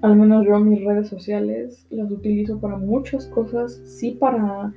Al 0.00 0.16
menos 0.16 0.46
yo 0.46 0.58
mis 0.60 0.82
redes 0.82 1.08
sociales 1.08 1.86
las 1.90 2.10
utilizo 2.10 2.58
para 2.60 2.76
muchas 2.76 3.26
cosas, 3.26 3.78
sí 3.84 4.16
para 4.18 4.72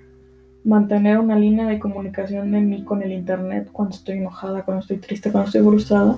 mantener 0.66 1.20
una 1.20 1.39
línea 1.39 1.68
de 1.68 1.80
comunicación 1.80 2.52
de 2.52 2.60
mí 2.60 2.84
con 2.84 3.02
el 3.02 3.13
internet 3.13 3.70
cuando 3.72 3.96
estoy 3.96 4.18
enojada, 4.18 4.63
cuando 4.63 4.82
estoy 4.82 4.98
triste, 4.98 5.32
cuando 5.32 5.48
estoy 5.48 5.62
frustrada, 5.62 6.18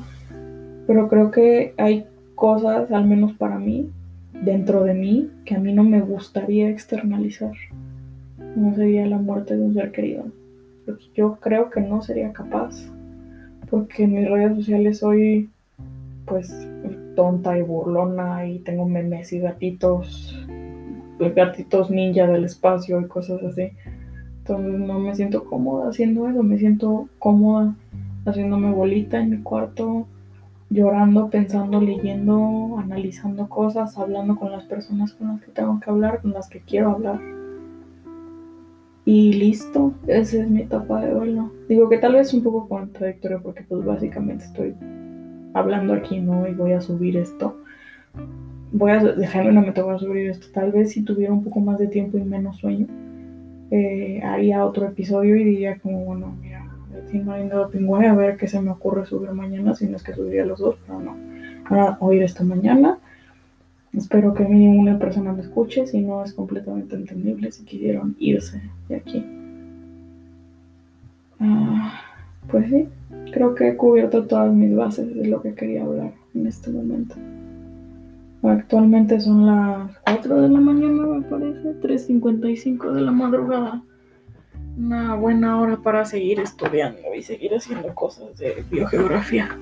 pero 0.87 1.07
creo 1.07 1.31
que 1.31 1.73
hay 1.77 2.05
cosas, 2.35 2.91
al 2.91 3.05
menos 3.05 3.33
para 3.33 3.59
mí, 3.59 3.89
dentro 4.43 4.83
de 4.83 4.93
mí, 4.93 5.29
que 5.45 5.55
a 5.55 5.59
mí 5.59 5.73
no 5.73 5.83
me 5.83 6.01
gustaría 6.01 6.69
externalizar. 6.69 7.53
No 8.55 8.75
sería 8.75 9.05
la 9.05 9.17
muerte 9.17 9.55
de 9.55 9.63
un 9.63 9.73
ser 9.73 9.91
querido. 9.91 10.25
Yo 11.13 11.37
creo 11.41 11.69
que 11.69 11.81
no 11.81 12.01
sería 12.01 12.31
capaz. 12.31 12.75
Porque 13.69 14.03
en 14.03 14.13
mis 14.13 14.29
redes 14.29 14.57
sociales 14.57 14.99
soy, 14.99 15.49
pues, 16.25 16.67
tonta 17.15 17.57
y 17.57 17.61
burlona 17.61 18.45
y 18.45 18.59
tengo 18.59 18.87
memes 18.87 19.33
y 19.33 19.39
gatitos, 19.39 20.45
gatitos 21.17 21.89
ninja 21.89 22.27
del 22.27 22.43
espacio 22.43 23.01
y 23.01 23.07
cosas 23.07 23.41
así. 23.43 23.69
Entonces 24.39 24.79
no 24.79 24.99
me 24.99 25.15
siento 25.15 25.45
cómoda 25.45 25.89
haciendo 25.89 26.27
eso, 26.27 26.43
me 26.43 26.59
siento 26.59 27.07
cómoda 27.17 27.73
haciéndome 28.25 28.71
bolita 28.71 29.19
en 29.19 29.29
mi 29.31 29.37
cuarto, 29.37 30.07
llorando, 30.69 31.29
pensando, 31.29 31.79
leyendo, 31.79 32.77
analizando 32.79 33.47
cosas, 33.47 33.97
hablando 33.97 34.35
con 34.35 34.51
las 34.51 34.63
personas 34.65 35.13
con 35.13 35.27
las 35.27 35.41
que 35.41 35.51
tengo 35.51 35.79
que 35.79 35.89
hablar, 35.89 36.21
con 36.21 36.31
las 36.31 36.49
que 36.49 36.59
quiero 36.59 36.91
hablar. 36.91 37.19
Y 39.05 39.33
listo, 39.33 39.93
esa 40.07 40.41
es 40.41 40.49
mi 40.49 40.61
etapa 40.61 40.99
de 41.01 41.11
duelo. 41.13 41.51
Digo 41.69 41.87
que 41.89 41.99
tal 41.99 42.13
vez 42.13 42.33
un 42.33 42.41
poco 42.41 42.67
contradictorio 42.67 43.41
porque 43.41 43.63
pues 43.63 43.85
básicamente 43.85 44.45
estoy 44.45 44.73
hablando 45.53 45.93
aquí, 45.93 46.19
¿no? 46.19 46.47
Y 46.47 46.53
voy 46.53 46.73
a 46.73 46.81
subir 46.81 47.15
esto. 47.17 47.57
Voy 48.71 48.91
a 48.91 49.03
dejarme 49.03 49.51
una 49.51 49.61
meta, 49.61 49.83
voy 49.83 49.95
a 49.95 49.99
subir 49.99 50.27
esto. 50.29 50.47
Tal 50.53 50.71
vez 50.71 50.91
si 50.91 51.03
tuviera 51.03 51.31
un 51.31 51.43
poco 51.43 51.59
más 51.59 51.77
de 51.77 51.87
tiempo 51.87 52.17
y 52.17 52.23
menos 52.23 52.57
sueño, 52.57 52.87
eh, 53.71 54.21
haría 54.23 54.65
otro 54.65 54.87
episodio 54.87 55.35
y 55.35 55.43
diría 55.43 55.77
como, 55.79 56.05
bueno, 56.05 56.35
mira, 56.41 56.54
a 58.05 58.13
ver 58.15 58.37
qué 58.37 58.47
se 58.47 58.61
me 58.61 58.71
ocurre 58.71 59.05
subir 59.05 59.31
mañana, 59.31 59.75
si 59.75 59.87
no 59.87 59.97
es 59.97 60.03
que 60.03 60.13
subiría 60.13 60.45
los 60.45 60.59
dos, 60.59 60.75
pero 60.85 60.99
no. 60.99 61.15
a 61.69 61.97
oír 61.99 62.23
esta 62.23 62.43
mañana. 62.43 62.97
Espero 63.93 64.33
que 64.33 64.43
mínimo 64.43 64.81
una 64.81 64.99
persona 64.99 65.31
me 65.31 65.41
escuche, 65.41 65.87
si 65.87 66.01
no 66.01 66.23
es 66.23 66.33
completamente 66.33 66.95
entendible 66.95 67.51
si 67.51 67.63
quisieron 67.63 68.15
irse 68.19 68.61
de 68.89 68.95
aquí. 68.97 69.25
Ah, 71.39 72.01
pues 72.49 72.69
sí, 72.69 72.87
creo 73.31 73.55
que 73.55 73.69
he 73.69 73.77
cubierto 73.77 74.25
todas 74.25 74.53
mis 74.53 74.75
bases 74.75 75.15
de 75.15 75.27
lo 75.27 75.41
que 75.41 75.53
quería 75.53 75.83
hablar 75.83 76.11
en 76.33 76.47
este 76.47 76.71
momento. 76.71 77.15
Actualmente 78.43 79.19
son 79.19 79.45
las 79.45 79.91
4 80.05 80.41
de 80.41 80.49
la 80.49 80.59
mañana, 80.59 81.07
me 81.07 81.21
parece, 81.23 81.79
3.55 81.81 82.91
de 82.91 83.01
la 83.01 83.11
madrugada 83.11 83.81
una 84.77 85.15
buena 85.15 85.59
hora 85.59 85.77
para 85.77 86.05
seguir 86.05 86.39
estudiando 86.39 87.13
y 87.15 87.23
seguir 87.23 87.53
haciendo 87.53 87.93
cosas 87.93 88.37
de 88.37 88.63
biogeografía 88.69 89.57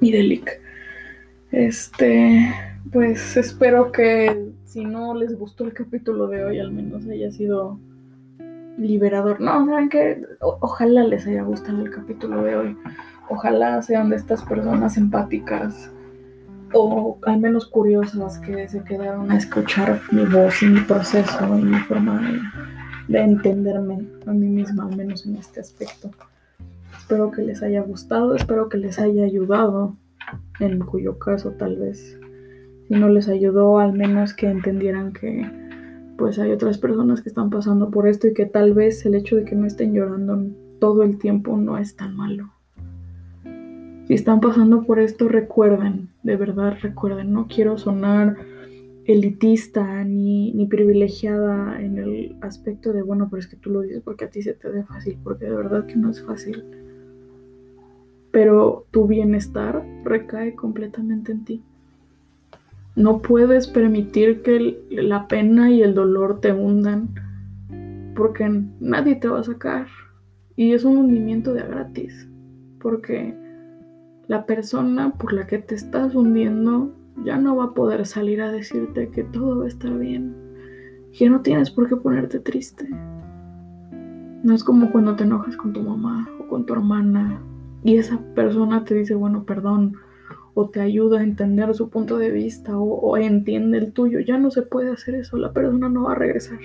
y 0.00 0.12
de 0.12 0.22
LIC. 0.22 0.60
Este, 1.52 2.52
pues 2.90 3.36
espero 3.36 3.92
que 3.92 4.52
si 4.64 4.84
no 4.84 5.14
les 5.14 5.38
gustó 5.38 5.64
el 5.64 5.74
capítulo 5.74 6.26
de 6.26 6.44
hoy, 6.44 6.58
al 6.58 6.72
menos 6.72 7.06
haya 7.06 7.30
sido 7.30 7.78
liberador. 8.78 9.40
No, 9.40 9.66
saben 9.66 9.88
que 9.88 10.22
ojalá 10.40 11.04
les 11.04 11.26
haya 11.26 11.42
gustado 11.42 11.82
el 11.82 11.90
capítulo 11.90 12.42
de 12.42 12.56
hoy. 12.56 12.76
Ojalá 13.28 13.80
sean 13.82 14.10
de 14.10 14.16
estas 14.16 14.42
personas 14.42 14.96
empáticas 14.96 15.90
o 16.74 17.18
al 17.26 17.38
menos 17.38 17.66
curiosas 17.66 18.38
que 18.38 18.66
se 18.66 18.82
quedaron 18.82 19.30
a 19.30 19.36
escuchar 19.36 20.00
mi 20.10 20.24
voz 20.24 20.62
y 20.62 20.66
mi 20.66 20.80
proceso 20.80 21.58
y 21.58 21.62
mi 21.62 21.78
forma 21.80 22.18
de 22.20 22.38
de 23.12 23.20
entenderme 23.20 23.98
a 24.26 24.32
mí 24.32 24.48
misma, 24.48 24.86
al 24.86 24.96
menos 24.96 25.26
en 25.26 25.36
este 25.36 25.60
aspecto. 25.60 26.10
Espero 26.96 27.30
que 27.30 27.42
les 27.42 27.62
haya 27.62 27.82
gustado, 27.82 28.34
espero 28.34 28.70
que 28.70 28.78
les 28.78 28.98
haya 28.98 29.24
ayudado, 29.24 29.96
en 30.60 30.78
cuyo 30.78 31.18
caso 31.18 31.50
tal 31.50 31.76
vez, 31.76 32.18
si 32.88 32.94
no 32.94 33.10
les 33.10 33.28
ayudó, 33.28 33.78
al 33.78 33.92
menos 33.92 34.32
que 34.32 34.48
entendieran 34.48 35.12
que 35.12 35.46
pues 36.16 36.38
hay 36.38 36.52
otras 36.52 36.78
personas 36.78 37.20
que 37.20 37.28
están 37.28 37.50
pasando 37.50 37.90
por 37.90 38.08
esto 38.08 38.28
y 38.28 38.32
que 38.32 38.46
tal 38.46 38.72
vez 38.72 39.04
el 39.04 39.14
hecho 39.14 39.36
de 39.36 39.44
que 39.44 39.56
no 39.56 39.66
estén 39.66 39.92
llorando 39.92 40.46
todo 40.78 41.02
el 41.02 41.18
tiempo 41.18 41.56
no 41.58 41.76
es 41.76 41.96
tan 41.96 42.16
malo. 42.16 42.50
Si 44.06 44.14
están 44.14 44.40
pasando 44.40 44.84
por 44.84 44.98
esto, 44.98 45.28
recuerden, 45.28 46.08
de 46.22 46.36
verdad 46.36 46.78
recuerden, 46.80 47.32
no 47.32 47.46
quiero 47.46 47.76
sonar 47.76 48.36
elitista 49.04 50.04
ni, 50.04 50.52
ni, 50.52 50.66
privilegiada 50.66 51.80
en 51.80 51.98
el 51.98 52.36
aspecto 52.40 52.92
de, 52.92 53.02
bueno, 53.02 53.28
pero 53.28 53.40
es 53.40 53.48
que 53.48 53.56
tú 53.56 53.70
lo 53.70 53.80
dices 53.80 54.02
porque 54.02 54.26
a 54.26 54.30
ti 54.30 54.42
se 54.42 54.54
te 54.54 54.68
hace 54.68 54.84
fácil, 54.84 55.18
porque 55.22 55.46
de 55.46 55.56
verdad 55.56 55.86
que 55.86 55.96
no 55.96 56.10
es 56.10 56.22
fácil. 56.22 56.64
Pero 58.30 58.86
tu 58.90 59.06
bienestar 59.06 59.84
recae 60.04 60.54
completamente 60.54 61.32
en 61.32 61.44
ti. 61.44 61.62
No 62.94 63.20
puedes 63.22 63.66
permitir 63.66 64.42
que 64.42 64.78
la 64.90 65.26
pena 65.26 65.70
y 65.70 65.82
el 65.82 65.94
dolor 65.94 66.40
te 66.40 66.52
hundan 66.52 67.08
porque 68.14 68.48
nadie 68.80 69.16
te 69.16 69.28
va 69.28 69.40
a 69.40 69.44
sacar. 69.44 69.86
Y 70.56 70.72
es 70.72 70.84
un 70.84 70.98
hundimiento 70.98 71.54
de 71.54 71.62
a 71.62 71.66
gratis. 71.66 72.28
Porque 72.80 73.34
la 74.28 74.46
persona 74.46 75.12
por 75.14 75.32
la 75.32 75.46
que 75.46 75.58
te 75.58 75.74
estás 75.74 76.14
hundiendo 76.14 76.92
ya 77.24 77.38
no 77.38 77.56
va 77.56 77.64
a 77.64 77.74
poder 77.74 78.06
salir 78.06 78.40
a 78.42 78.50
decirte 78.50 79.10
que 79.10 79.24
todo 79.24 79.58
va 79.58 79.64
a 79.64 79.68
estar 79.68 79.96
bien. 79.98 80.34
que 81.16 81.28
no 81.28 81.42
tienes 81.42 81.70
por 81.70 81.88
qué 81.88 81.96
ponerte 81.96 82.40
triste. 82.40 82.88
No 84.42 84.54
es 84.54 84.64
como 84.64 84.90
cuando 84.90 85.14
te 85.14 85.24
enojas 85.24 85.56
con 85.56 85.72
tu 85.72 85.82
mamá 85.82 86.28
o 86.40 86.48
con 86.48 86.64
tu 86.64 86.72
hermana 86.72 87.40
y 87.84 87.96
esa 87.96 88.18
persona 88.34 88.84
te 88.84 88.94
dice, 88.94 89.14
bueno, 89.14 89.44
perdón, 89.44 89.96
o 90.54 90.68
te 90.70 90.80
ayuda 90.80 91.20
a 91.20 91.22
entender 91.22 91.74
su 91.74 91.90
punto 91.90 92.18
de 92.18 92.30
vista 92.30 92.78
o, 92.78 93.16
entiende 93.16 93.78
el 93.78 93.92
tuyo. 93.92 94.20
Ya 94.20 94.38
no 94.38 94.50
se 94.50 94.62
puede 94.62 94.90
hacer 94.90 95.14
eso, 95.16 95.36
la 95.36 95.52
persona 95.52 95.88
no 95.88 96.04
va 96.04 96.12
a 96.12 96.16
regresar. 96.16 96.58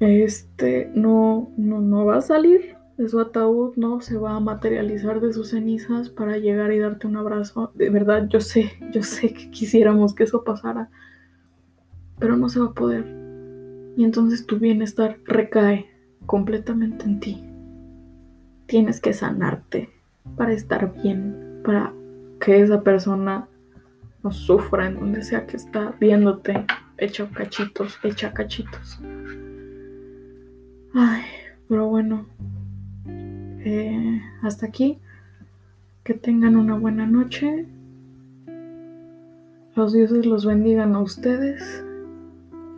Este 0.00 0.90
no, 0.94 1.50
no, 1.56 1.80
no 1.80 2.04
va 2.04 2.16
a 2.16 2.20
salir 2.20 2.75
de 2.96 3.08
su 3.08 3.20
ataúd, 3.20 3.76
no 3.76 4.00
se 4.00 4.16
va 4.16 4.36
a 4.36 4.40
materializar 4.40 5.20
de 5.20 5.32
sus 5.32 5.50
cenizas 5.50 6.08
para 6.08 6.38
llegar 6.38 6.72
y 6.72 6.78
darte 6.78 7.06
un 7.06 7.16
abrazo. 7.16 7.70
De 7.74 7.90
verdad, 7.90 8.26
yo 8.28 8.40
sé, 8.40 8.72
yo 8.92 9.02
sé 9.02 9.32
que 9.34 9.50
quisiéramos 9.50 10.14
que 10.14 10.24
eso 10.24 10.44
pasara, 10.44 10.88
pero 12.18 12.36
no 12.36 12.48
se 12.48 12.60
va 12.60 12.66
a 12.66 12.74
poder. 12.74 13.04
Y 13.96 14.04
entonces 14.04 14.46
tu 14.46 14.58
bienestar 14.58 15.18
recae 15.24 15.86
completamente 16.24 17.04
en 17.04 17.20
ti. 17.20 17.44
Tienes 18.66 19.00
que 19.00 19.12
sanarte 19.12 19.90
para 20.36 20.52
estar 20.52 20.92
bien, 21.02 21.60
para 21.64 21.92
que 22.40 22.60
esa 22.60 22.82
persona 22.82 23.48
no 24.22 24.32
sufra 24.32 24.86
en 24.86 24.98
donde 24.98 25.22
sea 25.22 25.46
que 25.46 25.56
está 25.56 25.94
viéndote 26.00 26.64
hecha 26.98 27.28
cachitos, 27.30 27.98
hecha 28.02 28.32
cachitos. 28.32 29.00
Ay, 30.94 31.22
pero 31.68 31.86
bueno, 31.88 32.26
eh, 33.66 34.22
hasta 34.42 34.66
aquí. 34.66 34.98
Que 36.04 36.14
tengan 36.14 36.56
una 36.56 36.78
buena 36.78 37.06
noche. 37.06 37.66
Los 39.74 39.92
dioses 39.92 40.24
los 40.24 40.46
bendigan 40.46 40.94
a 40.94 41.00
ustedes 41.00 41.84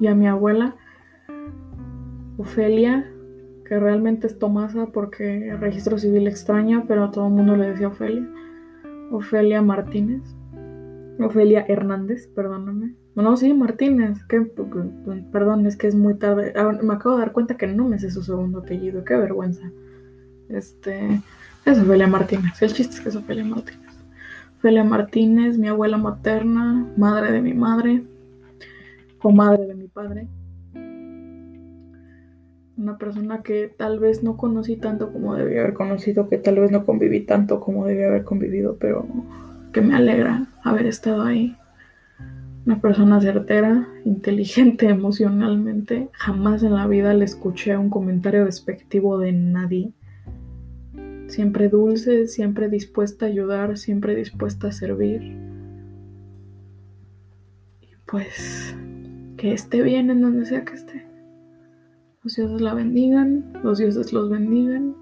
y 0.00 0.06
a 0.06 0.14
mi 0.14 0.26
abuela, 0.26 0.76
Ofelia, 2.38 3.06
que 3.64 3.78
realmente 3.78 4.26
es 4.26 4.38
Tomasa 4.38 4.86
porque 4.86 5.50
el 5.50 5.60
registro 5.60 5.98
civil 5.98 6.26
extraña, 6.26 6.84
pero 6.88 7.04
a 7.04 7.10
todo 7.10 7.26
el 7.26 7.34
mundo 7.34 7.54
le 7.56 7.70
decía 7.70 7.88
Ofelia. 7.88 8.26
Ofelia 9.12 9.62
Martínez. 9.62 10.22
Ofelia 11.20 11.64
Hernández, 11.68 12.28
perdóname. 12.28 12.94
No, 13.14 13.36
sí, 13.36 13.52
Martínez. 13.52 14.24
Que, 14.24 14.40
perdón, 15.32 15.66
es 15.66 15.76
que 15.76 15.88
es 15.88 15.94
muy 15.94 16.14
tarde. 16.14 16.52
Ah, 16.56 16.72
me 16.82 16.94
acabo 16.94 17.16
de 17.16 17.22
dar 17.22 17.32
cuenta 17.32 17.56
que 17.56 17.66
no 17.66 17.86
me 17.86 17.98
sé 17.98 18.10
su 18.10 18.22
segundo 18.22 18.60
apellido. 18.60 19.04
Qué 19.04 19.16
vergüenza. 19.16 19.70
Este. 20.48 21.20
Es 21.64 21.78
Ofelia 21.78 22.06
Martínez. 22.06 22.60
El 22.62 22.72
chiste 22.72 22.94
es 22.94 23.00
que 23.00 23.08
es 23.08 23.16
Ofelia 23.16 23.44
Martínez. 23.44 23.92
Ofelia 24.58 24.84
Martínez, 24.84 25.58
mi 25.58 25.68
abuela 25.68 25.98
materna, 25.98 26.86
madre 26.96 27.32
de 27.32 27.42
mi 27.42 27.54
madre, 27.54 28.02
comadre 29.18 29.66
de 29.66 29.74
mi 29.74 29.88
padre 29.88 30.28
una 32.78 32.96
persona 32.96 33.42
que 33.42 33.74
tal 33.76 33.98
vez 33.98 34.22
no 34.22 34.36
conocí 34.36 34.76
tanto 34.76 35.12
como 35.12 35.34
debía 35.34 35.60
haber 35.62 35.74
conocido, 35.74 36.28
que 36.28 36.38
tal 36.38 36.60
vez 36.60 36.70
no 36.70 36.86
conviví 36.86 37.20
tanto 37.20 37.58
como 37.58 37.84
debía 37.84 38.06
haber 38.06 38.24
convivido, 38.24 38.76
pero 38.78 39.04
que 39.72 39.80
me 39.80 39.96
alegra 39.96 40.46
haber 40.62 40.86
estado 40.86 41.24
ahí. 41.24 41.56
Una 42.64 42.80
persona 42.80 43.20
certera, 43.20 43.88
inteligente 44.04 44.88
emocionalmente. 44.88 46.08
Jamás 46.12 46.62
en 46.62 46.74
la 46.74 46.86
vida 46.86 47.12
le 47.14 47.24
escuché 47.24 47.76
un 47.76 47.90
comentario 47.90 48.44
despectivo 48.44 49.18
de 49.18 49.32
nadie. 49.32 49.92
Siempre 51.28 51.68
dulce, 51.68 52.26
siempre 52.26 52.68
dispuesta 52.68 53.26
a 53.26 53.28
ayudar, 53.28 53.78
siempre 53.78 54.14
dispuesta 54.14 54.68
a 54.68 54.72
servir. 54.72 55.22
Y 57.80 57.88
pues 58.06 58.74
que 59.36 59.52
esté 59.52 59.82
bien 59.82 60.10
en 60.10 60.22
donde 60.22 60.46
sea 60.46 60.64
que 60.64 60.74
esté. 60.74 61.06
Los 62.24 62.34
dioses 62.34 62.60
la 62.60 62.74
bendigan, 62.74 63.52
los 63.62 63.78
dioses 63.78 64.12
los 64.12 64.28
bendigan. 64.28 64.96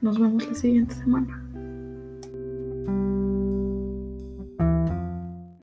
Nos 0.00 0.18
vemos 0.18 0.48
la 0.48 0.54
siguiente 0.54 0.94
semana. 0.94 1.45